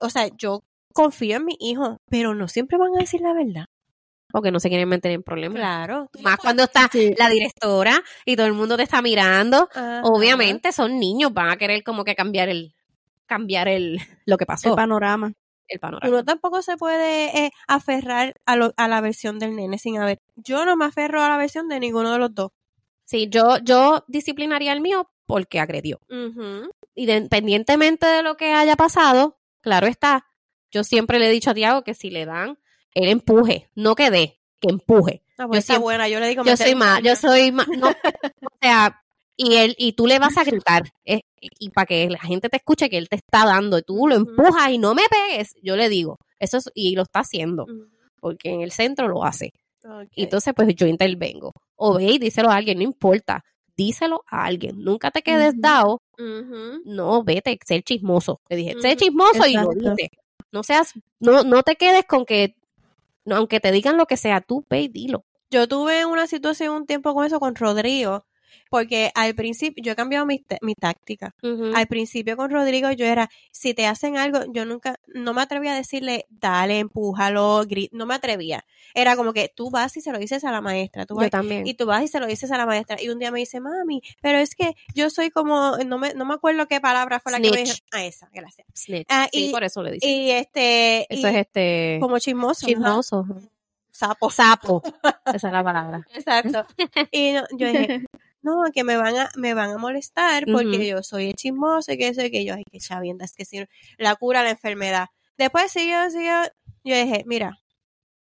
[0.00, 0.62] o sea, yo
[0.94, 3.66] confío en mi hijo, pero no siempre van a decir la verdad.
[4.32, 5.58] Porque no se quieren meter en problemas.
[5.58, 6.10] Claro.
[6.22, 7.14] Más cuando está Sí.
[7.18, 9.68] la directora y todo el mundo te está mirando.
[9.74, 10.00] Ajá.
[10.04, 12.74] Obviamente son niños, van a querer como que cambiar el,
[13.26, 15.32] cambiar el, lo que pasó, El panorama.
[15.68, 16.08] el panorama.
[16.10, 20.20] Uno tampoco se puede eh, aferrar a, lo- a la versión del nene sin haber.
[20.36, 22.50] Yo no me aferro a la versión de ninguno de los dos.
[23.04, 26.00] Sí, yo, yo disciplinaría el mío porque agredió.
[26.08, 26.70] Ujú.
[26.94, 30.26] Independientemente de lo que haya pasado, claro está.
[30.70, 32.58] Yo siempre le he dicho a Tiago que si le dan,
[32.94, 35.22] él empuje, no que dé, que empuje.
[35.38, 36.44] Ah, Yo pues está siempre- buena, yo le digo.
[36.44, 39.02] Yo soy más, yo soy más, no, o sea,
[39.36, 40.84] y él, y tú le vas a gritar,
[41.40, 44.14] y para que la gente te escuche que él te está dando, y tú lo
[44.14, 47.66] empujas y no me pegues, yo le digo, eso es, y lo está haciendo,
[48.20, 49.52] porque en el centro lo hace.
[50.14, 51.52] Entonces, pues yo intervengo.
[51.74, 53.42] O ve y díselo a alguien, no importa.
[53.76, 54.78] Díselo a alguien.
[54.78, 55.60] Nunca te quedes Ujú.
[55.60, 56.02] dado.
[56.84, 58.40] No, vete, ser chismoso.
[58.48, 58.96] Te dije, sé Ujú.
[58.96, 60.10] chismoso y lo dices.
[60.52, 62.54] No seas, no, no te quedes con que,
[63.24, 65.24] no, aunque te digan lo que sea, tú ve y dilo.
[65.50, 68.26] Yo tuve una situación un tiempo con eso con Rodrigo,
[68.70, 71.34] porque al principio, yo he cambiado mi, mi táctica.
[71.74, 75.72] Al principio con Rodrigo yo era, si te hacen algo, yo nunca, no me atrevía
[75.72, 78.64] a decirle, dale, empújalo, gri-", no me atrevía.
[78.94, 81.30] Era como que tú vas y se lo dices a la maestra, tú vas Yo
[81.30, 81.66] también.
[81.66, 83.00] y tú vas y se lo dices a la maestra.
[83.00, 86.24] Y un día me dice, mami, pero es que yo soy como, no me, no
[86.24, 87.76] me acuerdo qué palabra fue la que me dijo.
[87.92, 88.66] Ah, esa, gracias.
[88.76, 89.06] Snitch.
[89.08, 90.06] Ah, sí, y- por eso le dice.
[90.08, 92.66] Y este, eso y es este, como chismoso.
[92.66, 93.26] chismoso.
[93.90, 94.30] Sapo.
[94.30, 94.82] Sapo.
[95.26, 96.06] Esa es la palabra.
[96.14, 96.66] Exacto.
[97.10, 98.06] Y no- yo dije,
[98.42, 101.98] no, que me van a, me van a molestar porque yo soy el chismoso y
[101.98, 103.64] que eso y que yo, ay, que chavienda, es que si
[103.98, 105.06] la cura la enfermedad.
[105.38, 106.34] Después siguió, siguió,
[106.84, 107.58] yo dije, mira,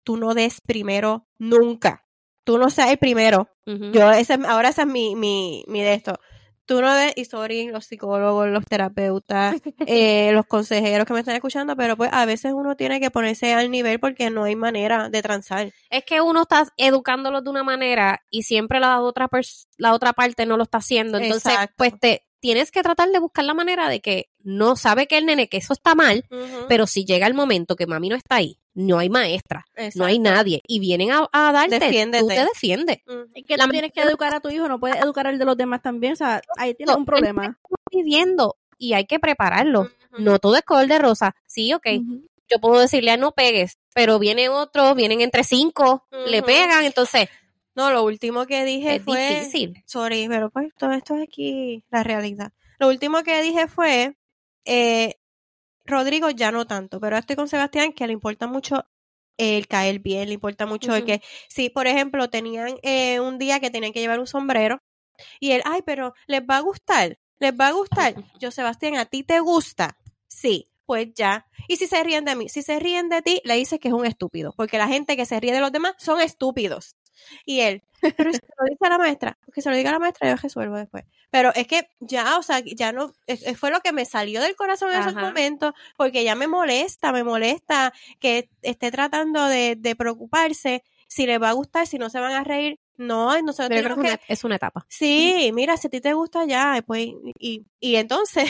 [0.04, 2.04] tú no des primero nunca.
[2.44, 3.48] Tú no seas el primero.
[3.92, 6.14] Yo, ese, es- ahora esa es mi, mi, mi de esto.
[6.68, 11.34] Tú no des, y sorry, los psicólogos, los terapeutas, eh, los consejeros que me están
[11.34, 15.08] escuchando, pero pues a veces uno tiene que ponerse al nivel porque no hay manera
[15.08, 15.72] de transar.
[15.88, 19.28] Es que uno está educándolos de una manera y siempre la otra,
[19.78, 21.16] la otra parte no lo está haciendo.
[21.18, 21.74] Entonces, Exacto.
[21.78, 25.26] pues te tienes que tratar de buscar la manera de que no sabe que el
[25.26, 26.24] nene que eso está mal,
[26.68, 29.64] pero si llega el momento que mami no está ahí, no hay maestra,
[29.96, 32.22] no hay nadie y vienen a, a darte, Defiéndete.
[32.22, 32.98] tú te defiendes.
[33.34, 35.44] Es que La tú tienes que educar a tu hijo, no puedes educar al de
[35.44, 36.12] los demás también.
[36.12, 37.58] O sea, ahí tienes No, un problema.
[37.90, 39.90] viviendo y hay que prepararlo.
[40.18, 41.34] No todo es color de rosa.
[41.46, 41.86] Sí, ok.
[42.50, 47.28] Yo puedo decirle, "Ah, no pegues, pero viene otro, vienen entre cinco, le pegan, entonces
[47.78, 49.28] No, lo último que dije es fue...
[49.28, 49.84] difícil.
[49.86, 52.50] Sorry, pero pues todo esto es aquí la realidad.
[52.80, 54.16] Lo último que dije fue,
[54.64, 55.14] eh,
[55.84, 58.84] Rodrigo ya no tanto, pero estoy con Sebastián que le importa mucho
[59.36, 61.06] el caer bien, le importa mucho el Ujú.
[61.06, 64.82] que, si por ejemplo tenían eh, un día que tenían que llevar un sombrero
[65.38, 68.12] y él, ay, pero les va a gustar, les va a gustar.
[68.40, 69.96] Yo, Sebastián, ¿a ti te gusta?
[70.26, 71.46] Sí, pues ya.
[71.68, 73.94] Y si se ríen de mí, si se ríen de ti, le dices que es
[73.94, 76.96] un estúpido, porque la gente que se ríe de los demás son estúpidos.
[77.44, 77.82] Y él,
[78.16, 80.28] pero si se lo dice a la maestra, que se lo diga a la maestra,
[80.30, 81.04] yo resuelvo después.
[81.30, 84.40] Pero es que ya, o sea, ya no, es- es- fue lo que me salió
[84.40, 85.26] del corazón en esos Ajá.
[85.26, 91.38] momentos, porque ya me molesta, me molesta que esté tratando de, de preocuparse si le
[91.38, 92.78] va a gustar, si no se van a reír.
[92.96, 94.86] No, Pero yo creo tenemos que es una, es una etapa.
[94.88, 98.44] sí, mira, si a ti te gusta ya, pues, y, y entonces,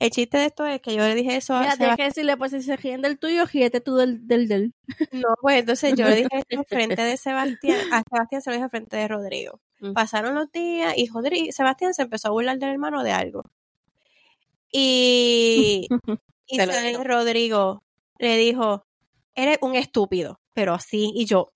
[0.00, 1.96] el chiste de esto es que yo le dije eso a Sebastián.
[1.96, 4.48] que decirle, pues si se ríen del tuyo, ríete tú del del.
[4.48, 4.74] del.
[5.12, 8.68] No, pues entonces yo le dije esto frente de Sebastián, a Sebastián se lo dije
[8.70, 9.60] frente de Rodrigo.
[9.80, 9.92] Mm.
[9.92, 13.42] Pasaron los días y Rodrigo, Sebastián se empezó a burlar del hermano de algo.
[14.72, 15.86] Y,
[16.46, 16.58] y.
[16.96, 17.82] Rodrigo
[18.18, 18.86] le dijo,
[19.34, 21.52] eres un estúpido, pero así, y yo.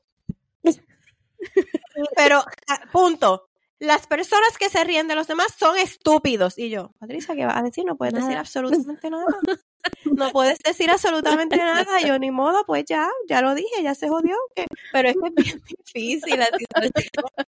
[2.14, 3.48] pero, ah, punto.
[3.84, 6.58] Las personas que se ríen de los demás son estúpidos.
[6.58, 7.84] Y yo, Patricia, ¿qué vas a decir?
[7.84, 9.26] No puedes decir absolutamente nada.
[10.06, 12.00] No puedes decir absolutamente nada.
[12.00, 14.34] Yo ni modo, pues ya, ya lo dije, ya se jodió.
[14.56, 16.94] que- Pero es que es bien difícil situación.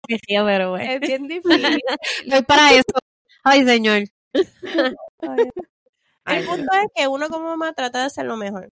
[0.46, 0.92] pero bueno.
[0.92, 1.80] Es bien difícil.
[2.28, 2.92] Voy para eso.
[3.42, 4.02] Ay, señor.
[5.20, 8.68] Ay, El punto es que uno como mamá trata de hacer lo mejor.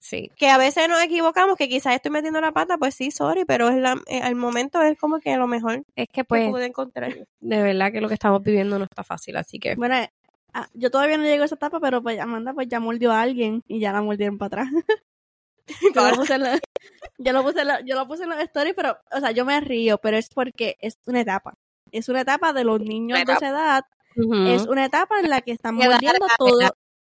[0.00, 0.30] Sí.
[0.36, 3.68] Que a veces nos equivocamos, que quizás estoy metiendo la pata, pues sí, sorry, pero
[3.68, 6.66] es la, eh, al momento es como que lo mejor Es que que pues, pude
[6.66, 7.14] encontrar.
[7.40, 9.74] de verdad que lo que estamos viviendo no está fácil, así que.
[9.74, 10.10] Bueno, eh,
[10.54, 13.20] ah, yo todavía no llego a esa etapa, pero pues Amanda pues ya mordió a
[13.22, 14.68] alguien y ya la mordieron para atrás.
[15.94, 16.60] yo, lo puse en la-
[17.18, 19.44] yo lo puse en la- yo lo puse en los stories, pero, o sea, yo
[19.44, 21.54] me río, pero es porque es una etapa.
[21.90, 23.84] Es una etapa de los niños de esa edad.
[24.46, 25.74] Es una etapa en la que están
[26.18, 26.58] mordiendo todo,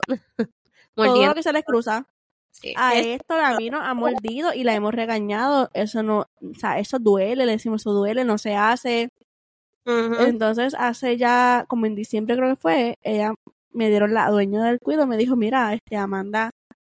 [0.95, 2.05] todo lo que se les cruza.
[2.75, 5.69] A Es- esto a mí nos ha mordido y la hemos regañado.
[5.73, 9.09] Eso no, o sea, eso duele, le decimos eso duele, no se hace.
[10.21, 13.33] Entonces, hace ya, como en diciembre creo que fue, ella
[13.71, 16.49] me dieron la dueña del cuido, me dijo, mira, este Amanda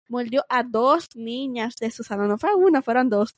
[0.08, 3.34] mordió a dos niñas de su salón, no fue una, fueron dos,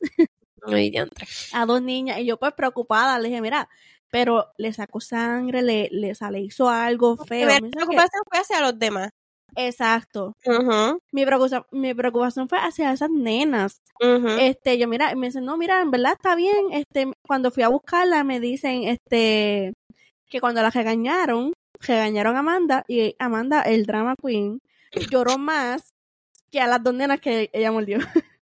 [1.52, 3.68] a dos niñas, y yo pues preocupada, le dije, mira,
[4.10, 7.46] pero le sacó sangre, le, le, o sea, le hizo algo feo.
[7.60, 9.10] Mi preocupación fue hacia los demás.
[9.56, 10.36] Exacto.
[11.12, 13.80] Mi preocupación, mi preocupación fue hacia esas nenas.
[14.38, 16.72] Este, yo mira, me dicen, no, mira, en verdad está bien.
[16.72, 19.72] Este, cuando fui a buscarla me dicen, este,
[20.28, 24.60] que cuando la regañaron, regañaron a Amanda y Amanda, el drama queen,
[25.10, 25.92] lloró más
[26.50, 27.98] que a las dos nenas que ella mordió.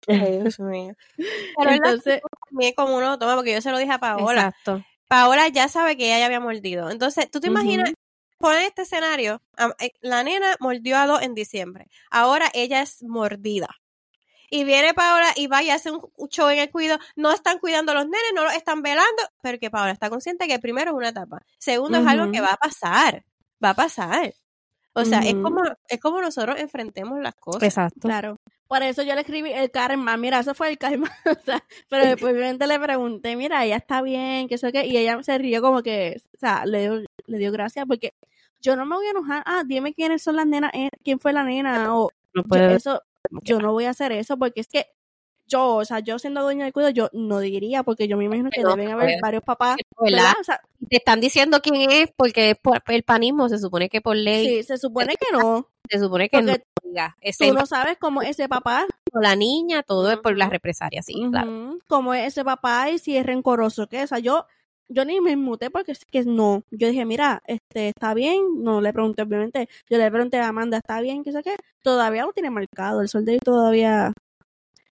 [0.07, 0.95] Ay, Dios mío.
[1.17, 4.47] Pero Entonces, también como uno lo toma, porque yo se lo dije a Paola.
[4.47, 4.83] Exacto.
[5.07, 6.89] Paola ya sabe que ella ya había mordido.
[6.89, 7.91] Entonces, ¿tú te imaginas?
[8.41, 9.41] Poner este escenario.
[9.79, 11.87] eh, La nena mordió a dos en diciembre.
[12.09, 13.69] Ahora ella es mordida.
[14.49, 16.97] Y viene Paola y va y hace un show en el cuido.
[17.15, 19.23] No están cuidando a los nenes, no los están velando.
[19.41, 21.41] Pero que Paola está consciente que primero es una etapa.
[21.57, 23.23] Segundo es algo que va a pasar.
[23.63, 24.33] Va a pasar.
[24.93, 27.63] O sea, es como es como nosotros enfrentemos las cosas.
[27.63, 27.99] Exacto.
[28.01, 28.37] claro.
[28.67, 31.11] Por eso yo le escribí el karma, mira, eso fue el karma.
[31.25, 34.95] o sea, pero después obviamente le pregunté, mira, ella está bien, que eso que, y
[34.95, 38.13] ella se rió como que, o sea, le dio, le dio gracias porque
[38.61, 41.33] yo no me voy a enojar, ah, dime quiénes son las nenas, eh, quién fue
[41.33, 43.01] la nena, o No yo, puede eso,
[43.43, 44.87] yo no voy a hacer eso porque es que
[45.47, 48.49] yo, o sea, yo siendo dueña del cuido, yo no diría porque yo me imagino
[48.51, 50.17] que No, deben haber varios papás, ¿verdad?
[50.17, 50.33] ¿verdad?
[50.39, 53.49] O sea, Te están diciendo quién es porque es por el panismo.
[53.49, 56.63] Se supone que por ley sí, se supone que no, se supone que no porque.
[57.21, 61.05] Ese tú no sabes cómo es ese papá, la niña, todo es por las represalias,
[61.05, 61.51] sí, claro.
[61.51, 64.45] Ujú, cómo es ese papá y si es rencoroso que, o sea, yo,
[64.93, 68.81] yo ni me inmuté porque es que no, yo dije, mira, este, está bien, no
[68.81, 72.33] le pregunté obviamente, yo le pregunté a Amanda, está bien, que sé qué, todavía lo
[72.33, 74.11] tiene marcado, el sol de todavía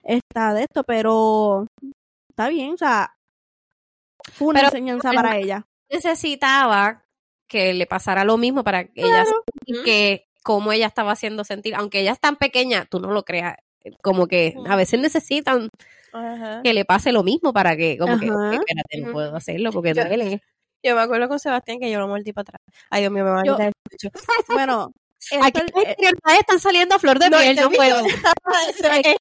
[0.03, 1.67] está de esto, pero
[2.29, 3.15] está bien, o sea,
[4.33, 5.65] fue una Pero- enseñanza para ella.
[5.91, 7.05] Necesitaba
[7.49, 9.45] que le pasara lo mismo para que ella Claro.
[9.85, 13.57] que como ella estaba haciendo sentir, aunque ella es tan pequeña, tú no lo creas,
[14.03, 15.69] como que a veces necesitan
[16.15, 16.63] Ajá.
[16.63, 20.05] que le pase lo mismo para que, como que, espérate, no puedo hacerlo porque Yo-
[20.05, 20.41] duele.
[20.83, 22.61] Yo me acuerdo con Sebastián que yo lo mordí para atrás.
[22.91, 24.11] Ay, Dios mío, me va a Yo- quitar el pecho.
[24.49, 24.93] Bueno,
[25.31, 27.97] esto, Aquí eh, las prioridades están saliendo a flor de No, piel, no puedo.
[28.03, 29.17] Nada que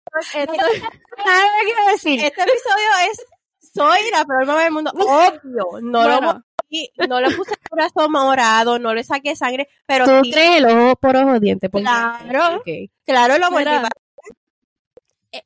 [1.66, 2.20] quiero decir.
[2.20, 3.26] Este episodio es
[3.74, 4.92] soy la peor mamá del mundo.
[4.96, 5.82] Obvio.
[5.82, 6.42] No lo
[7.08, 10.66] no le puse el brazo morado, no le saqué sangre, pero Tú sí, crees el
[10.66, 11.70] ojo por ojo diente.
[11.70, 12.58] porque- Claro.
[12.58, 12.68] Ok.
[13.06, 13.66] claro, lo mordí.
[13.66, 13.90] Para-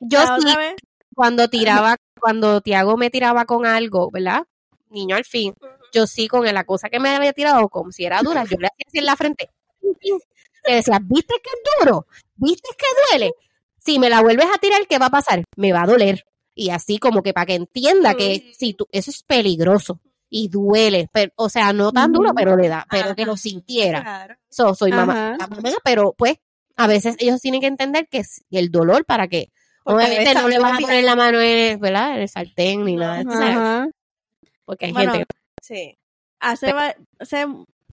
[0.00, 0.74] Yo sí, vez,
[1.18, 4.44] cuando tiraba, cuando Tiago me tiraba con algo, ¿verdad?
[4.88, 5.52] Niño al fin,
[5.92, 8.68] yo sí con la cosa que me había tirado, como si era dura, yo le
[8.68, 9.50] hacía así en la frente.
[10.64, 12.06] Le decía, ¿viste que es duro?
[12.36, 13.32] ¿Viste que duele?
[13.78, 15.42] Si me la vuelves a tirar, ¿qué va a pasar?
[15.56, 16.24] Me va a doler.
[16.54, 20.00] Y así como que para que entienda que si tú, eso es peligroso
[20.30, 24.02] y duele, pero, o sea, no tan duro, pero le da, pero que lo sintiera.
[24.02, 24.34] Claro.
[24.50, 26.36] So, soy mamá, mamá, pero pues
[26.76, 29.50] a veces ellos tienen que entender que el dolor para que
[29.94, 32.14] obviamente no le vas a poner la mano en, ¿verdad?
[32.16, 33.88] en el sartén ni nada, ajá.
[34.64, 35.26] porque hay Bueno, gente
[35.62, 35.98] Sí.
[36.40, 36.72] hace,
[37.18, 37.46] hace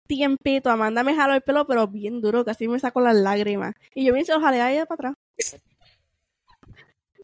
[0.08, 3.74] tiempito Amanda me jaló el pelo, pero bien duro, casi me sacó las lágrimas.
[3.94, 5.16] Y yo me hice los jalé a ella para atrás.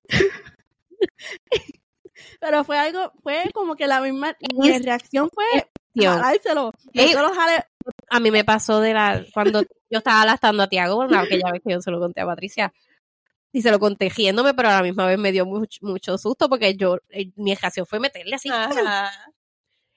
[2.40, 5.46] pero fue algo, fue como que la misma, mi reacción fue
[5.94, 6.72] que jalárselo.
[6.94, 7.14] Ey.
[8.10, 11.62] a mí me pasó de la cuando yo estaba lastando a Tiago, una aquella vez
[11.66, 12.74] que yo se lo conté a Patricia
[13.54, 16.48] y se lo conté riéndome, pero a la misma vez me dio mucho, mucho susto
[16.50, 19.12] porque yo eh, mi reacción fue meterle así Ajá.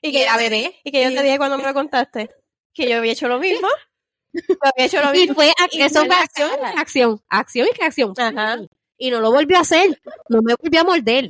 [0.03, 2.31] y que era bebé Y que yo te dije cuando me lo contaste
[2.73, 3.69] que yo había hecho lo mismo.
[4.49, 5.35] Yo había hecho lo y mismo.
[5.37, 8.15] fue Y eso fue acción reacción, acción y reacción.
[8.19, 8.59] Ajá.
[8.99, 11.29] Y no lo volvió a hacer, no me volvió a morder.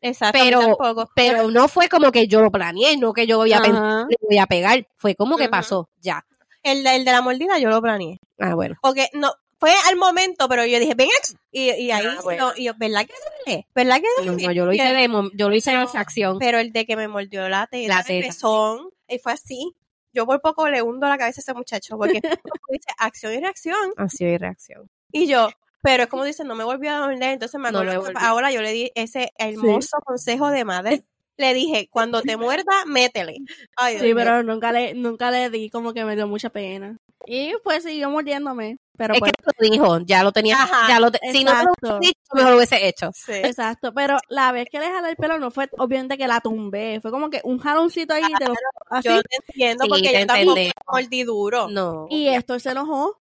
[0.00, 0.38] Exacto.
[0.40, 1.10] Pero- tampoco.
[1.16, 4.06] Pero no fue como que yo lo planeé, no que yo voy a pensar Ajá.
[4.08, 4.86] le voy a pegar.
[4.96, 6.24] Fue como que pasó, ya.
[6.62, 8.20] el, de- el de la mordida yo lo planeé.
[8.38, 8.76] Ah, bueno.
[8.80, 9.32] Porque no,
[9.64, 11.34] fue al momento, pero yo dije, ven aquí.
[11.50, 12.48] Y, y ahí, Ah, bueno.
[12.48, 13.14] no, y yo, ¿verdad que
[13.46, 13.66] duele?
[13.74, 14.46] ¿Verdad que duele?
[14.46, 16.38] no, yo lo hice de yo lo hice en esa acción.
[16.38, 18.26] Pero el de que me mordió la teta, La el teta.
[18.26, 19.74] pezón, y fue así.
[20.12, 22.20] Yo por poco le hundo la cabeza a ese muchacho, porque
[22.68, 23.92] dice acción y reacción.
[23.96, 24.90] Acción y reacción.
[25.10, 25.48] Y yo,
[25.82, 27.82] pero es como dice, no me volvió a morder, entonces me No
[28.16, 31.04] ahora yo le di ese hermoso consejo de madre.
[31.36, 33.38] Le dije, cuando te muerda, métele.
[33.76, 36.96] Ay, Sí, pero nunca le, nunca le di, como que me dio mucha pena.
[37.26, 38.76] Y pues siguió mordiéndome.
[38.96, 41.52] Pero Es pues, que lo dijo, ya lo tenía, Ajá, ya lo te- si no
[41.52, 43.10] lo hubiese dicho, mejor lo hubiese hecho.
[43.12, 43.32] Sí.
[43.32, 47.00] Exacto, pero la vez que le jalé el pelo no fue obviamente que la tumbé,
[47.02, 48.56] fue como que un jaloncito ahí de los-
[48.90, 50.74] así Yo te entiendo, Sí, porque te yo tampoco entendemos.
[50.86, 51.68] mordí duro.
[51.68, 52.06] No.
[52.10, 53.18] y esto se enojó.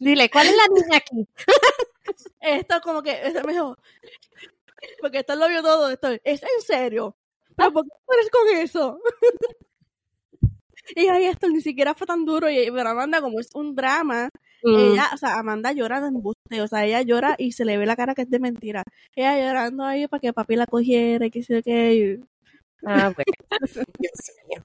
[0.00, 1.28] Dile, ¿cuál es la niña aquí?
[2.40, 3.76] Esto como que ese me dijo,
[5.00, 7.16] porque esto lo vio todo, esto es en serio.
[7.56, 9.00] Pero ¿por qué eres con eso?
[10.96, 14.28] y ahí esto ni siquiera fue tan duro, y, pero Amanda como es un drama,
[14.62, 17.76] Mm, ella, o sea, Amanda llora de embuste, o sea, ella llora y se le
[17.78, 18.82] ve la cara que es de mentira.
[19.14, 22.18] Ella llorando ahí para que papi la cogiera y que sé qué.
[22.84, 23.84] ah, bueno.
[23.98, 24.64] Dios mío.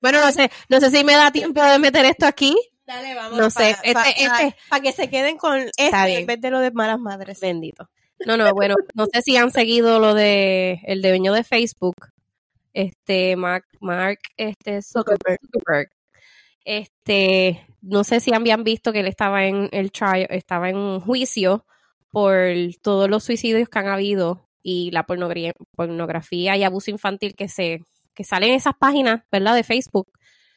[0.00, 2.56] Bueno, no sé, no sé si me da tiempo de meter esto aquí.
[2.86, 3.38] Dale, vamos.
[3.38, 6.70] No sé, Para este- este- que se queden con este en vez de lo de
[6.70, 7.40] malas madres.
[7.40, 7.90] Bendito.
[8.24, 11.96] No, no, bueno, no sé si han seguido lo de el dueño de Facebook,
[12.72, 15.38] este Mark, Mark, este Zuckerberg.
[15.52, 15.90] Zuckerberg.
[16.64, 21.00] Este, no sé si habían visto que él estaba en el trial, estaba en un
[21.00, 21.64] juicio
[22.10, 22.40] por
[22.82, 27.82] todos los suicidios que han habido y la pornografía, pornografía y abuso infantil que se
[28.14, 29.54] que salen en esas páginas, ¿verdad?
[29.54, 30.08] De Facebook.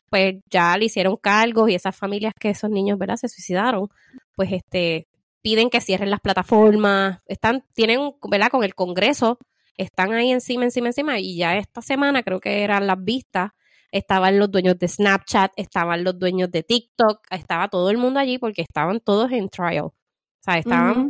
[0.10, 3.18] Pues ya le hicieron cargos y esas familias que esos niños, ¿verdad?
[3.18, 3.90] Se suicidaron,
[4.36, 5.09] pues este
[5.42, 8.50] piden que cierren las plataformas, están, tienen, ¿verdad?
[8.50, 9.40] Con el Congreso,
[9.78, 13.52] están ahí encima, encima, encima, y ya esta semana creo que eran las vistas,
[13.92, 18.38] estaban los dueños de Snapchat, estaban los dueños de TikTok, estaba todo el mundo allí
[18.38, 19.86] porque estaban todos en trial.
[19.86, 19.94] O
[20.42, 21.10] sea, estaban,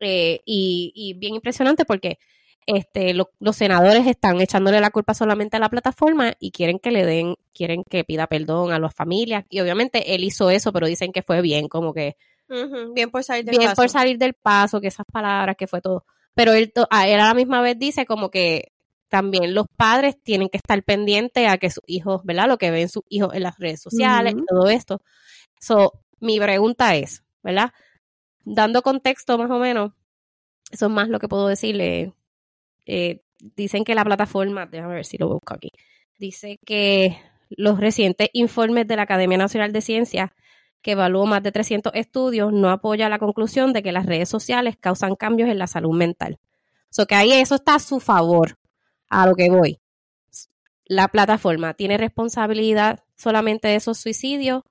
[0.00, 2.18] eh, y, y bien impresionante porque
[2.66, 6.90] este, lo- los senadores están echándole la culpa solamente a la plataforma y quieren que
[6.90, 9.44] le den, quieren que pida perdón a las familias.
[9.48, 12.16] Y obviamente él hizo eso, pero dicen que fue bien, como que
[12.48, 13.82] Bien por salir del bien paso.
[13.82, 16.04] por salir del paso, que esas palabras, que fue todo.
[16.34, 18.72] Pero él, a él a la misma vez dice como que
[19.08, 22.48] también los padres tienen que estar pendientes a que sus hijos, ¿verdad?
[22.48, 25.00] Lo que ven sus hijos en las redes sociales y todo esto.
[25.60, 27.72] So, mi pregunta es, ¿verdad?
[28.44, 29.92] Dando contexto más o menos,
[30.70, 32.12] eso es más lo que puedo decirle.
[32.84, 35.70] Eh, dicen que la plataforma, déjame ver si lo busco aquí,
[36.18, 37.16] dice que
[37.50, 40.30] los recientes informes de la Academia Nacional de Ciencias
[40.86, 44.76] que evaluó más de 300 estudios, no apoya la conclusión de que las redes sociales
[44.78, 46.38] causan cambios en la salud mental.
[46.90, 48.56] So que ahí eso está a su favor,
[49.08, 49.80] a lo que voy.
[50.84, 54.62] la plataforma tiene responsabilidad solamente de esos suicidios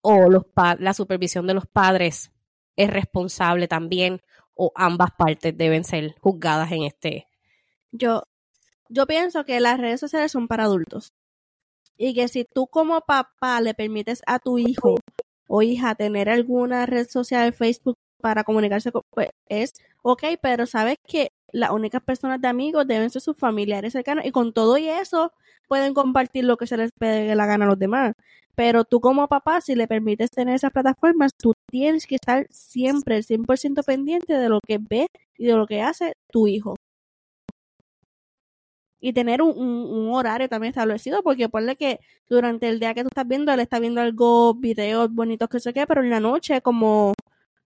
[0.00, 0.28] o
[0.78, 2.32] la supervisión de los padres
[2.74, 4.22] es responsable también
[4.54, 7.26] o ambas partes deben ser juzgadas en este.
[7.92, 8.22] Yo,
[8.88, 11.12] yo pienso que las redes sociales son para adultos.
[11.98, 14.94] Y que si tú como papá le permites a tu hijo
[15.50, 19.72] o hija tener alguna red social, Facebook, para comunicarse, con, pues es
[20.02, 24.30] ok, pero sabes que las únicas personas de amigos deben ser sus familiares cercanos y
[24.30, 25.32] con todo y eso
[25.68, 28.14] pueden compartir lo que se les pegue la gana a los demás.
[28.54, 33.16] Pero tú como papá, si le permites tener esas plataformas, tú tienes que estar siempre
[33.16, 36.76] el 100% pendiente de lo que ve y de lo que hace tu hijo
[39.00, 43.02] y tener un, un, un horario también establecido, porque ponle que durante el día que
[43.02, 46.20] tú estás viendo, él está viendo algo, videos bonitos que sé qué, pero en la
[46.20, 47.14] noche, como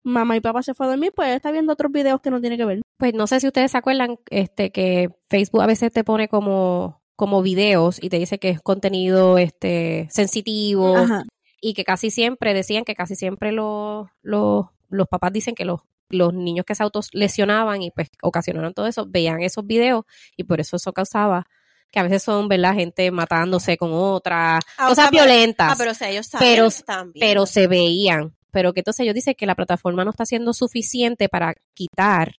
[0.04, 2.40] mamá y papá se fue a dormir, pues él está viendo otros videos que no
[2.40, 2.82] tiene que ver.
[2.98, 7.02] Pues no sé si ustedes se acuerdan este que Facebook a veces te pone como
[7.16, 11.22] como videos y te dice que es contenido este sensitivo Ajá.
[11.60, 15.80] y que casi siempre decían que casi siempre los los los papás dicen que los
[16.08, 20.04] los niños que se autolesionaban y pues ocasionaron todo eso, veían esos videos
[20.36, 21.46] y por eso eso causaba
[21.90, 22.74] que a veces son, ¿verdad?
[22.74, 26.26] Gente matándose con otra, Ah, o cosas sea, pero- violentas, Ah, pero o sea, ellos
[26.26, 27.26] saben Pero- también.
[27.26, 28.34] pero se veían.
[28.50, 32.34] Pero que entonces ellos dicen que la plataforma no está siendo suficiente para quitar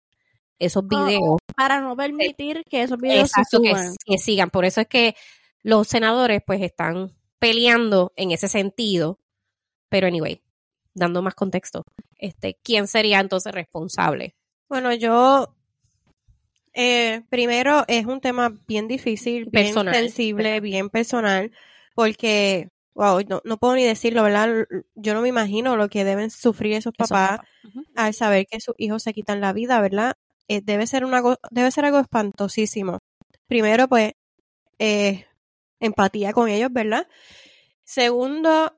[0.58, 1.38] esos videos.
[1.56, 3.42] Para no permitir que esos videos se
[4.04, 4.50] que sigan.
[4.50, 5.14] Por eso es que
[5.62, 9.18] los senadores pues están peleando en ese sentido.
[9.88, 10.40] Pero anyway,
[10.94, 11.84] dando más contexto,
[12.16, 14.34] este, ¿quién sería entonces responsable?
[14.68, 15.54] Bueno, yo
[16.72, 21.52] eh, primero es un tema bien difícil, bien Personal, sensible, bien personal,
[21.94, 24.66] porque, wow, no, no puedo ni decirlo, ¿verdad?
[24.94, 27.40] Yo no me imagino lo que deben sufrir esos papás
[27.94, 30.14] al saber que sus hijos se quitan la vida, ¿verdad?
[30.48, 32.98] Eh, debe ser una debe ser algo espantosísimo.
[33.46, 34.12] Primero, pues,
[34.78, 35.26] eh,
[35.78, 37.06] empatía con ellos, ¿verdad?
[37.84, 38.76] Segundo,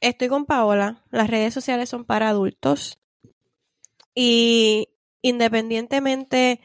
[0.00, 1.04] estoy con Paola.
[1.10, 2.98] Las redes sociales son para adultos.
[4.14, 4.88] Y
[5.22, 6.60] independientemente,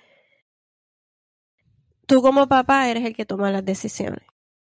[2.08, 4.24] tú como papá eres el que toma las decisiones.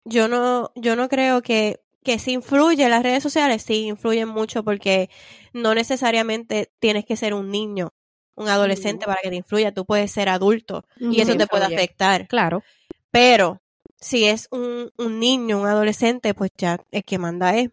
[0.05, 4.63] Yo no, yo no creo que, que si influye las redes sociales, sí influyen mucho
[4.63, 5.09] porque
[5.53, 7.93] no necesariamente tienes que ser un niño,
[8.35, 9.73] un adolescente para que te influya.
[9.73, 11.75] Tú puedes ser adulto y eso te puede influye.
[11.75, 12.27] afectar.
[12.27, 12.65] Claro.
[13.11, 13.61] Pero
[13.99, 17.69] si es un, un niño, un adolescente, pues ya el que manda es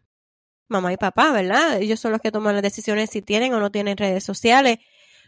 [0.71, 1.81] mamá y papá, ¿verdad?
[1.81, 4.79] Ellos son los que toman las decisiones si tienen o no tienen redes sociales.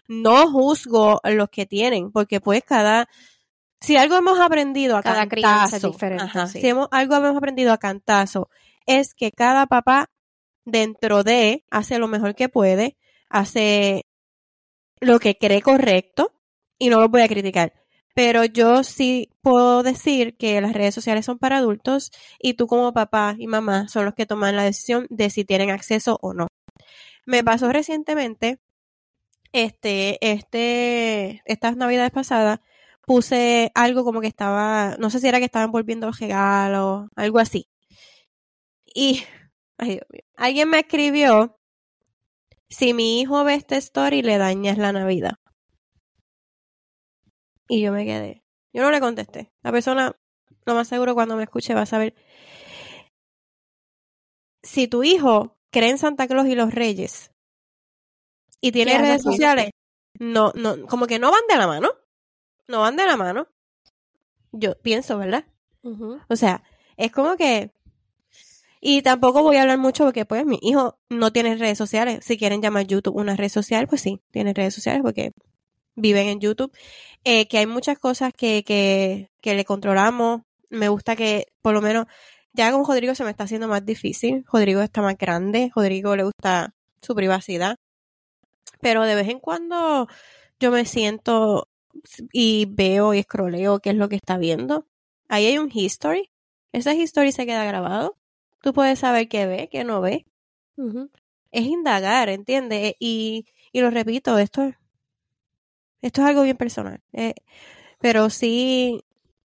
[0.09, 3.09] No juzgo los que tienen, porque pues cada...
[3.81, 6.61] Si algo hemos aprendido a Cada crianza es cantazo, diferente, ajá, sí.
[6.61, 8.49] si hemos, algo hemos aprendido a cantazo,
[8.87, 10.09] es que cada papá
[10.65, 12.97] dentro de hace lo mejor que puede,
[13.29, 14.07] hace
[15.01, 16.33] lo que cree correcto
[16.79, 17.73] y no lo voy a criticar.
[18.15, 22.93] Pero yo sí puedo decir que las redes sociales son para adultos y tú como
[22.93, 26.49] papá y mamá son los que toman la decisión de si tienen acceso o no.
[27.27, 28.59] Me pasó recientemente,
[29.53, 32.61] este, este, estas navidades pasadas,
[33.07, 37.39] puse algo como que estaba, no sé si era que estaban volviendo los regalos, algo
[37.39, 37.67] así.
[38.95, 39.23] Y,
[39.79, 41.59] ay Dios mío, alguien me escribió,
[42.69, 45.35] si mi hijo ve esta story le dañas la Navidad.
[47.69, 48.45] Y yo me quedé.
[48.73, 49.53] Yo no le contesté.
[49.63, 50.17] La persona,
[50.65, 52.15] lo más seguro cuando me escuche va a saber.
[54.63, 57.33] Si tu hijo cree en Santa Claus y los Reyes
[58.61, 59.71] y tiene ¿Qué haces redes sociales,
[60.19, 61.91] no, no, como que no van de la mano.
[62.69, 63.49] No van de la mano.
[64.53, 65.47] Yo pienso, ¿verdad?
[66.29, 66.63] O sea,
[66.97, 67.73] es como que...
[68.81, 72.25] Y tampoco voy a hablar mucho porque pues mi hijo no tiene redes sociales.
[72.25, 75.33] Si quieren llamar YouTube una red social, pues sí, tiene redes sociales porque
[75.95, 76.73] viven en YouTube.
[77.25, 80.43] Eh, que hay muchas cosas que, que, que le controlamos.
[80.71, 82.07] Me gusta que por lo menos
[82.53, 84.45] ya con Rodrigo se me está haciendo más difícil.
[84.53, 85.71] Rodrigo está más grande.
[85.75, 87.77] Rodrigo le gusta su privacidad.
[88.81, 90.09] Pero de vez en cuando
[90.61, 91.69] yo me siento
[92.33, 94.87] y veo y escroleo qué es lo que está viendo.
[95.29, 96.31] Ahí hay un history.
[96.73, 98.17] Ese history se queda grabado.
[98.63, 100.27] Tú puedes saber qué ve, qué no ve.
[101.53, 102.95] Es indagar, ¿entiendes?
[102.99, 104.77] Y, y lo repito, esto es,
[106.03, 107.01] esto es algo bien personal.
[107.13, 107.35] Eh,
[108.01, 109.03] pero sí,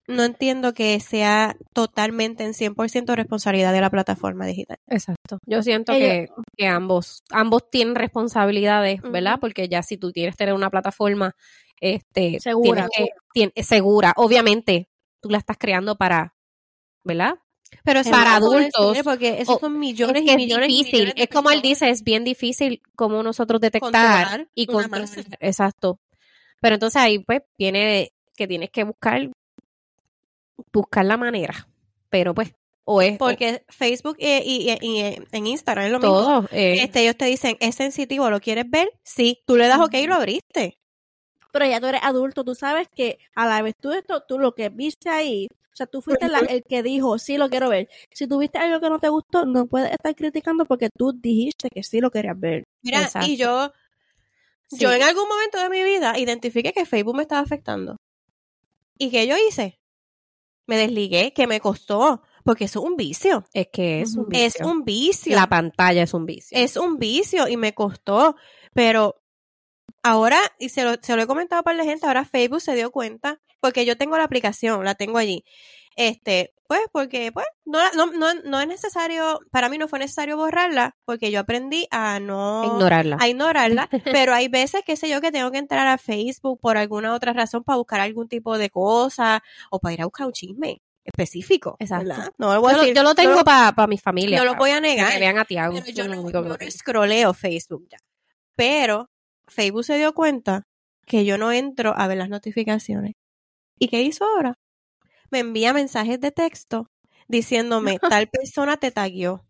[0.08, 4.78] no entiendo que sea totalmente en 100% responsabilidad de la plataforma digital.
[4.88, 5.40] Exacto.
[5.46, 6.28] Yo siento Ellos- que,
[6.58, 9.40] que ambos, ambos tienen responsabilidades, ¿verdad?
[9.42, 11.36] Porque ya si tú quieres tener una plataforma
[11.82, 12.88] este, Segura.
[12.88, 14.88] tienes que- tien- segura, obviamente,
[15.22, 16.34] tú la estás creando para,
[17.04, 17.36] ¿verdad?
[17.84, 20.94] Pero eso Para adultos, porque esos son millones es que y es millones y difícil,
[21.00, 25.10] millones de es como él dice, es bien difícil como nosotros detectar Controlar y controlar.
[25.42, 26.00] Exacto.
[26.66, 29.30] Pero entonces ahí pues viene que tienes que buscar
[30.74, 31.68] buscar la manera.
[32.10, 32.54] Pero pues,
[32.86, 35.00] o es Porque Facebook y, y- y- y
[35.32, 36.14] en Instagram es lo mismo.
[36.20, 36.48] todo.
[36.52, 38.30] eh, Este, ellos te dicen, ¿es sensitivo?
[38.30, 38.92] ¿Lo quieres ver?
[39.04, 39.40] Sí.
[39.46, 40.78] Tú le das ok y lo abriste.
[41.52, 44.54] Pero ya tú eres adulto, tú sabes que a la vez tú esto, tú lo
[44.56, 47.90] que viste ahí, o sea, tú fuiste la- el que dijo, sí lo quiero ver.
[48.12, 51.84] Si tuviste algo que no te gustó, no puedes estar criticando porque tú dijiste que
[51.84, 52.64] sí lo querías ver.
[52.82, 53.28] Mira, Exacto.
[53.28, 53.72] y yo,
[54.68, 54.78] Sí.
[54.80, 57.98] yo en algún momento de mi vida identifiqué que Facebook me estaba afectando.
[58.98, 59.80] ¿Y qué yo hice?
[60.68, 63.44] Me desligué, que me costó, porque eso es un vicio.
[63.54, 64.46] es que es un vicio.
[64.46, 65.36] Es un vicio.
[65.36, 66.58] La pantalla es un vicio.
[66.58, 68.36] es un vicio y me costó,
[68.74, 69.22] pero
[70.02, 72.92] ahora, y se lo, se lo he comentado para la gente, ahora Facebook se dio
[72.92, 75.44] cuenta, porque yo tengo la aplicación, la tengo allí.
[75.96, 80.36] Este, pues, porque, pues, no, no, no, no es necesario, para mí no fue necesario
[80.36, 83.18] borrarla, porque yo aprendí a no ignorarla.
[83.20, 83.90] a ignorarla,
[84.30, 87.32] pero hay veces, qué sé yo, que tengo que entrar a Facebook por alguna otra
[87.34, 89.42] razón para buscar algún tipo de cosa
[89.72, 91.78] o para ir a buscar un chisme específico.
[91.80, 92.14] Exacto.
[92.40, 94.40] No lo voy a yo, lo- decir, yo lo tengo lo- para mi familia.
[94.40, 95.14] no lo voy a negar.
[95.14, 95.76] Que vean a Tiago.
[95.76, 97.98] Pero yo lo no, yo lo no scrolleo Facebook ya.
[98.56, 99.08] Pero
[99.48, 100.64] Facebook se dio cuenta
[101.06, 103.14] que yo no entro a ver las notificaciones.
[103.78, 104.56] ¿Y qué hizo ahora?
[105.32, 106.90] Me envía mensajes de texto
[107.28, 109.46] diciéndome, tal persona te tagueó.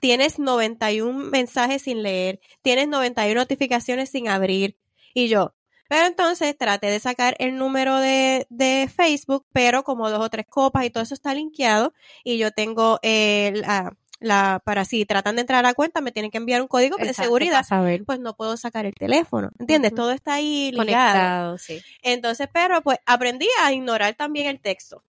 [0.00, 2.40] Tienes 91 mensajes sin leer.
[2.62, 4.78] Tienes 91 notificaciones sin abrir.
[5.12, 5.54] Y yo,
[5.90, 10.46] pero entonces traté de sacar el número de, de Facebook, pero como dos o tres
[10.48, 11.92] copas y todo eso está linkeado.
[12.22, 16.12] Y yo tengo eh, la, la, para si tratan de entrar a la cuenta, me
[16.12, 17.54] tienen que enviar un código de Exacto, seguridad.
[17.54, 18.04] para saber.
[18.04, 19.50] Pues no puedo sacar el teléfono.
[19.58, 19.92] ¿Entiendes?
[19.92, 20.78] Todo está ahí ligado.
[20.86, 21.82] Conectado, sí.
[22.02, 25.02] Entonces, pero pues aprendí a ignorar también el texto.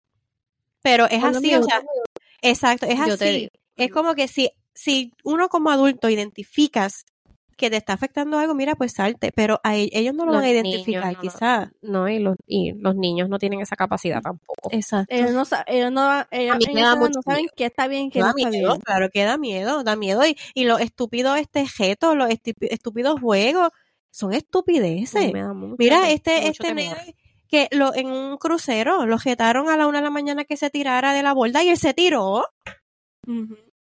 [0.83, 1.81] Pero es así, o sea,
[2.41, 3.49] exacto, es así.
[3.75, 7.05] Es como que si, si uno como adulto identificas
[7.57, 10.41] que te está afectando algo, mira, pues salte, pero a e- ellos no lo Los
[10.41, 11.69] van a identificar, no, quizás.
[11.81, 14.69] No, y los, y los niños no tienen esa capacidad tampoco.
[14.71, 15.13] Exacto.
[15.13, 18.69] Ellos no, ellos no, ellos no saben qué está bien qué Da no está miedo,
[18.71, 18.81] bien.
[18.81, 20.25] claro que da miedo, da miedo.
[20.25, 22.29] Y, y los estúpidos este jetos, los
[22.61, 23.69] estúpidos juegos,
[24.09, 25.31] son estupideces.
[25.31, 26.97] Me da mucho- Mira, este, mucho este temor.
[27.51, 30.69] Que lo, en un crucero lo jetaron a la una de la mañana que se
[30.69, 32.45] tirara de la borda y él se tiró.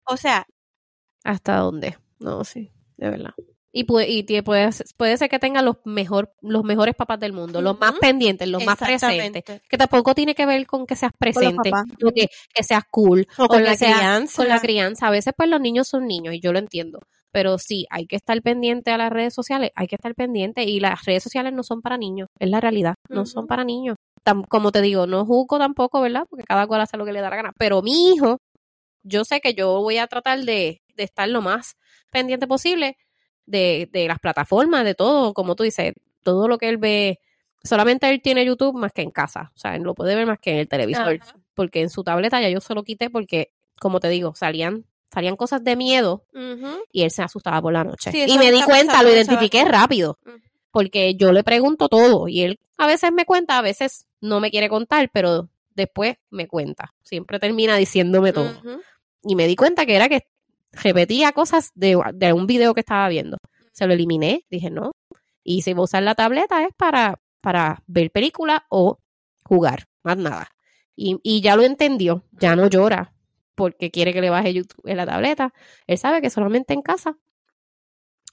[0.05, 0.45] O sea,
[1.24, 1.97] ¿Hasta dónde?
[2.20, 3.34] No, sí, de verdad.
[3.74, 7.62] Y, puede, y puede, puede ser que tenga los, mejor, los mejores papás del mundo,
[7.62, 9.43] los más pendientes, los más presentes.
[9.70, 11.72] Que tampoco tiene que ver con que seas presente,
[12.03, 14.41] o que, que seas cool, O con la crianza.
[14.41, 15.07] con la crianza.
[15.07, 16.99] A veces, pues, los niños son niños, y yo lo entiendo.
[17.32, 20.63] Pero sí, hay que estar pendiente a las redes sociales, hay que estar pendiente.
[20.63, 23.95] Y las redes sociales no son para niños, es la realidad, no son para niños.
[24.49, 26.25] Como te digo, no juzgo tampoco, ¿verdad?
[26.29, 27.51] Porque cada cual hace lo que le da la gana.
[27.57, 28.38] Pero mi hijo,
[29.03, 31.75] yo sé que yo voy a tratar de, de estar lo más
[32.11, 32.97] pendiente posible
[33.45, 37.19] de, de las plataformas, de todo, como tú dices, todo lo que él ve.
[37.63, 40.39] Solamente él tiene YouTube más que en casa, o sea, él lo puede ver más
[40.39, 41.36] que en el televisor, Ajá.
[41.53, 45.36] porque en su tableta ya yo se lo quité porque, como te digo, salían salían
[45.36, 46.26] cosas de miedo
[46.91, 48.12] y él se asustaba por la noche.
[48.12, 50.18] Sí, y me di cuenta, lo identifiqué rápido,
[50.72, 54.49] porque yo le pregunto todo y él a veces me cuenta, a veces no me
[54.49, 56.93] quiere contar, pero después me cuenta.
[57.03, 58.51] Siempre termina diciéndome todo.
[59.24, 60.26] Y me di cuenta que era que
[60.72, 63.38] repetía cosas de, de un video que estaba viendo.
[63.72, 64.91] Se lo eliminé, dije no.
[65.43, 68.99] Y si voy a usar la tableta es para, para ver películas o
[69.43, 70.49] jugar, más nada.
[70.95, 73.14] Y, y ya lo entendió, ya no llora
[73.62, 75.53] porque quiere que le baje YouTube en la tableta.
[75.86, 77.16] Él sabe que solamente en casa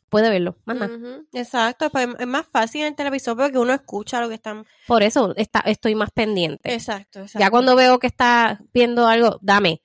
[0.09, 1.21] puede verlo, más nada.
[1.35, 4.65] Exacto, pues es más fácil en el televisor porque uno escucha lo que están.
[4.87, 6.73] Por eso está, estoy más pendiente.
[6.73, 7.41] Exacto, exacto.
[7.41, 9.83] Ya cuando veo que está viendo algo, dame.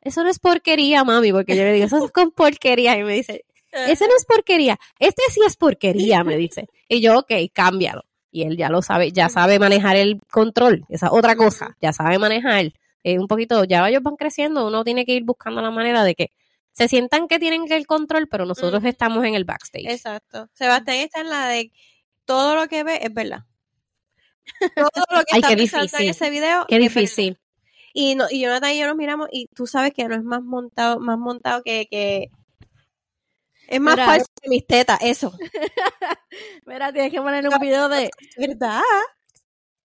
[0.00, 2.96] Eso no es porquería, mami, porque yo le digo, eso es con porquería.
[2.96, 4.78] Y me dice, ese no es porquería.
[4.98, 6.66] Este sí es porquería, me dice.
[6.88, 8.04] Y yo, ok, cámbialo.
[8.30, 10.86] Y él ya lo sabe, ya sabe manejar el control.
[10.88, 11.76] Esa es otra cosa.
[11.82, 12.72] Ya sabe manejar.
[13.08, 16.14] Eh, un poquito, ya ellos van creciendo, uno tiene que ir buscando la manera de
[16.14, 16.32] que
[16.72, 19.86] se sientan que tienen el control, pero nosotros estamos en el backstage.
[19.88, 20.48] Exacto.
[20.52, 21.72] Sebastián está en la de
[22.26, 23.44] todo lo que ve es verdad.
[24.74, 26.02] Todo lo que Ay, está pasando difícil.
[26.02, 26.88] en ese video Qué verdad.
[26.88, 27.38] difícil.
[27.94, 30.42] Y, no, y Jonathan y yo nos miramos y tú sabes que no es más
[30.42, 32.28] montado, más montado que, que
[33.68, 34.06] es más Mira.
[34.06, 35.32] falso que mis tetas, eso.
[36.66, 38.82] Mira, tienes que ponerle un video de ¿Verdad?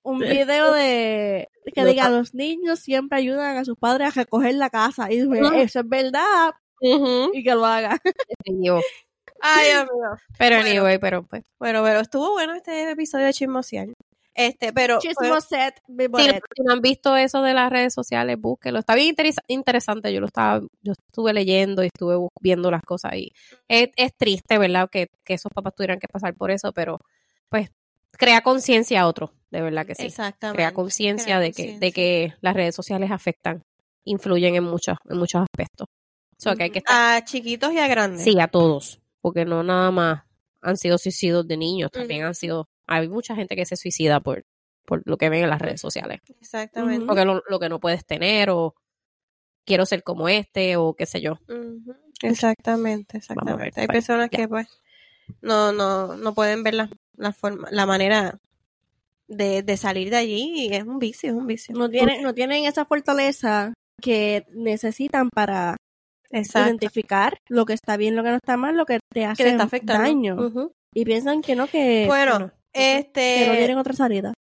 [0.03, 1.49] un video de
[1.84, 5.80] que diga los niños siempre ayudan a sus padres a recoger la casa y eso
[5.80, 6.52] es verdad
[7.34, 8.00] y que lo haga.
[9.42, 10.18] Ay, Dios mío.
[10.38, 10.70] Pero Bueno.
[10.70, 11.44] anyway, pero pues.
[11.60, 13.88] Bueno, pero estuvo bueno este episodio de Chismosear.
[14.36, 18.80] Este, pero Chismo set, Si, no han visto eso de las redes sociales, búsquelo.
[18.80, 20.14] Está bien interesa- interesante.
[20.14, 23.34] Yo lo estaba, yo estuve leyendo y estuve viendo las cosas y
[23.68, 24.90] es, es triste, ¿verdad?
[24.90, 27.00] Que, que esos papás tuvieran que pasar por eso, pero
[27.50, 27.70] pues
[28.18, 30.05] crea conciencia a otro, de verdad que sí.
[30.07, 30.57] Exactamente.
[30.57, 33.62] Crea conciencia de que, de que las redes sociales afectan,
[34.05, 35.88] influyen en muchos, en muchos aspectos.
[36.38, 38.24] O sea, que hay que estar, A chiquitos y a grandes.
[38.24, 40.24] sí, a todos, porque no nada más
[40.62, 44.45] han sido suicidios de niños, también han sido, hay mucha gente que se suicida por,
[44.86, 47.05] por lo que ven en las redes sociales, Exactamente.
[47.05, 48.74] porque lo, lo que no puedes tener o
[49.66, 51.39] quiero ser como este o qué sé yo.
[52.22, 53.82] Exactamente, ver, exactamente.
[53.82, 54.38] Hay personas ya.
[54.39, 54.68] que pues
[55.42, 58.38] no, no, no pueden ver la, la forma, la manera
[59.28, 61.76] de, de salir de allí y es un vicio, es un vicio.
[61.76, 65.76] No tienen, no tienen esa fortaleza que necesitan para
[66.32, 66.70] Exacto.
[66.70, 69.44] identificar lo que está bien, lo que no está mal, lo que te hace Que
[69.44, 70.04] te está afectando.
[70.04, 70.72] daño.
[70.94, 73.56] Y piensan que no, que, Bueno, no, que no este.
[73.58, 74.34] tienen otra salida.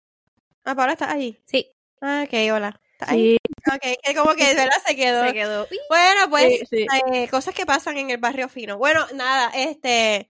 [0.65, 1.37] Ah, Paula está allí.
[1.45, 1.67] Sí.
[2.01, 2.79] Ah, ok, hola.
[3.09, 3.37] Sí,
[3.73, 4.73] Ok, que como que, ¿verdad?
[4.85, 5.25] Se quedó.
[5.25, 5.67] Se quedó.
[5.89, 6.87] Bueno, pues, sí, sí.
[7.13, 8.77] eh, cosas que pasan en el barrio fino.
[8.77, 10.29] Bueno, nada, este.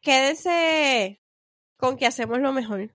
[0.00, 1.20] Quédense
[1.76, 2.88] con que hacemos lo mejor.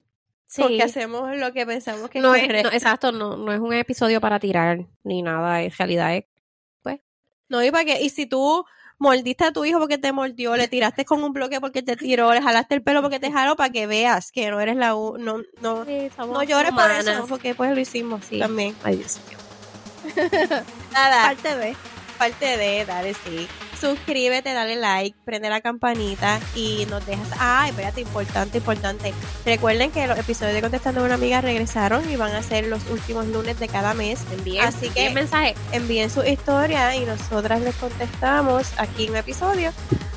[0.55, 0.77] Con Sí.
[0.77, 2.69] que hacemos lo que pensamos que No es correcto.
[2.69, 6.25] no, exacto, no, no es un episodio para tirar ni nada, en realidad es
[7.49, 8.65] No, y para que, y si tú
[8.97, 12.33] mordiste a tu hijo porque te mordió, le tiraste con un bloque porque te tiró,
[12.33, 15.17] le jalaste el pelo porque te jaló, para que veas que no eres la u
[15.19, 18.39] no, no, no llores por eso, porque pues lo hicimos Sí.
[18.39, 18.75] también.
[18.83, 19.37] Ay, Dios mío.
[20.91, 21.75] Nada, parte de.
[22.17, 23.47] parte de, dale sí.
[23.79, 27.27] Suscríbete, dale like, prende la campanita y nos dejas.
[27.39, 29.13] Ay, espérate, importante, importante.
[29.45, 32.87] Recuerden que los episodios de Contestando a una amiga regresaron y van a ser los
[32.89, 34.19] últimos lunes de cada mes.
[34.31, 35.55] Envíen, Así que envíen mensaje.
[35.71, 39.71] envíen su historia y nosotras les contestamos aquí en un episodio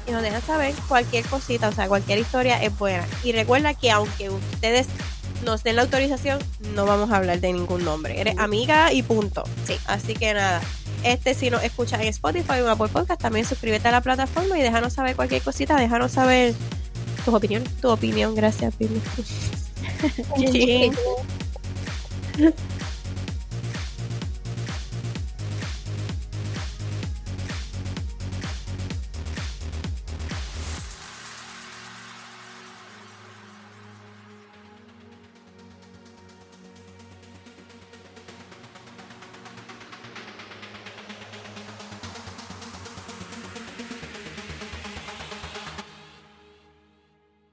[0.07, 3.07] y nos dejan saber cualquier cosita, o sea, cualquier historia es buena.
[3.23, 4.87] Y recuerda que aunque ustedes
[5.45, 6.39] nos den la autorización,
[6.75, 8.21] no vamos a hablar de ningún nombre.
[8.21, 9.45] Eres amiga y punto.
[9.67, 9.77] Sí.
[9.87, 10.61] Así que nada.
[11.05, 14.59] Este, si nos escuchas en Spotify o en Apple Podcast, también suscríbete a la plataforma
[14.59, 16.55] y déjanos saber cualquier cosita, déjanos saber
[17.25, 17.69] Tus opiniones.
[17.81, 18.35] tu opinión.
[18.35, 19.01] Gracias, Pili.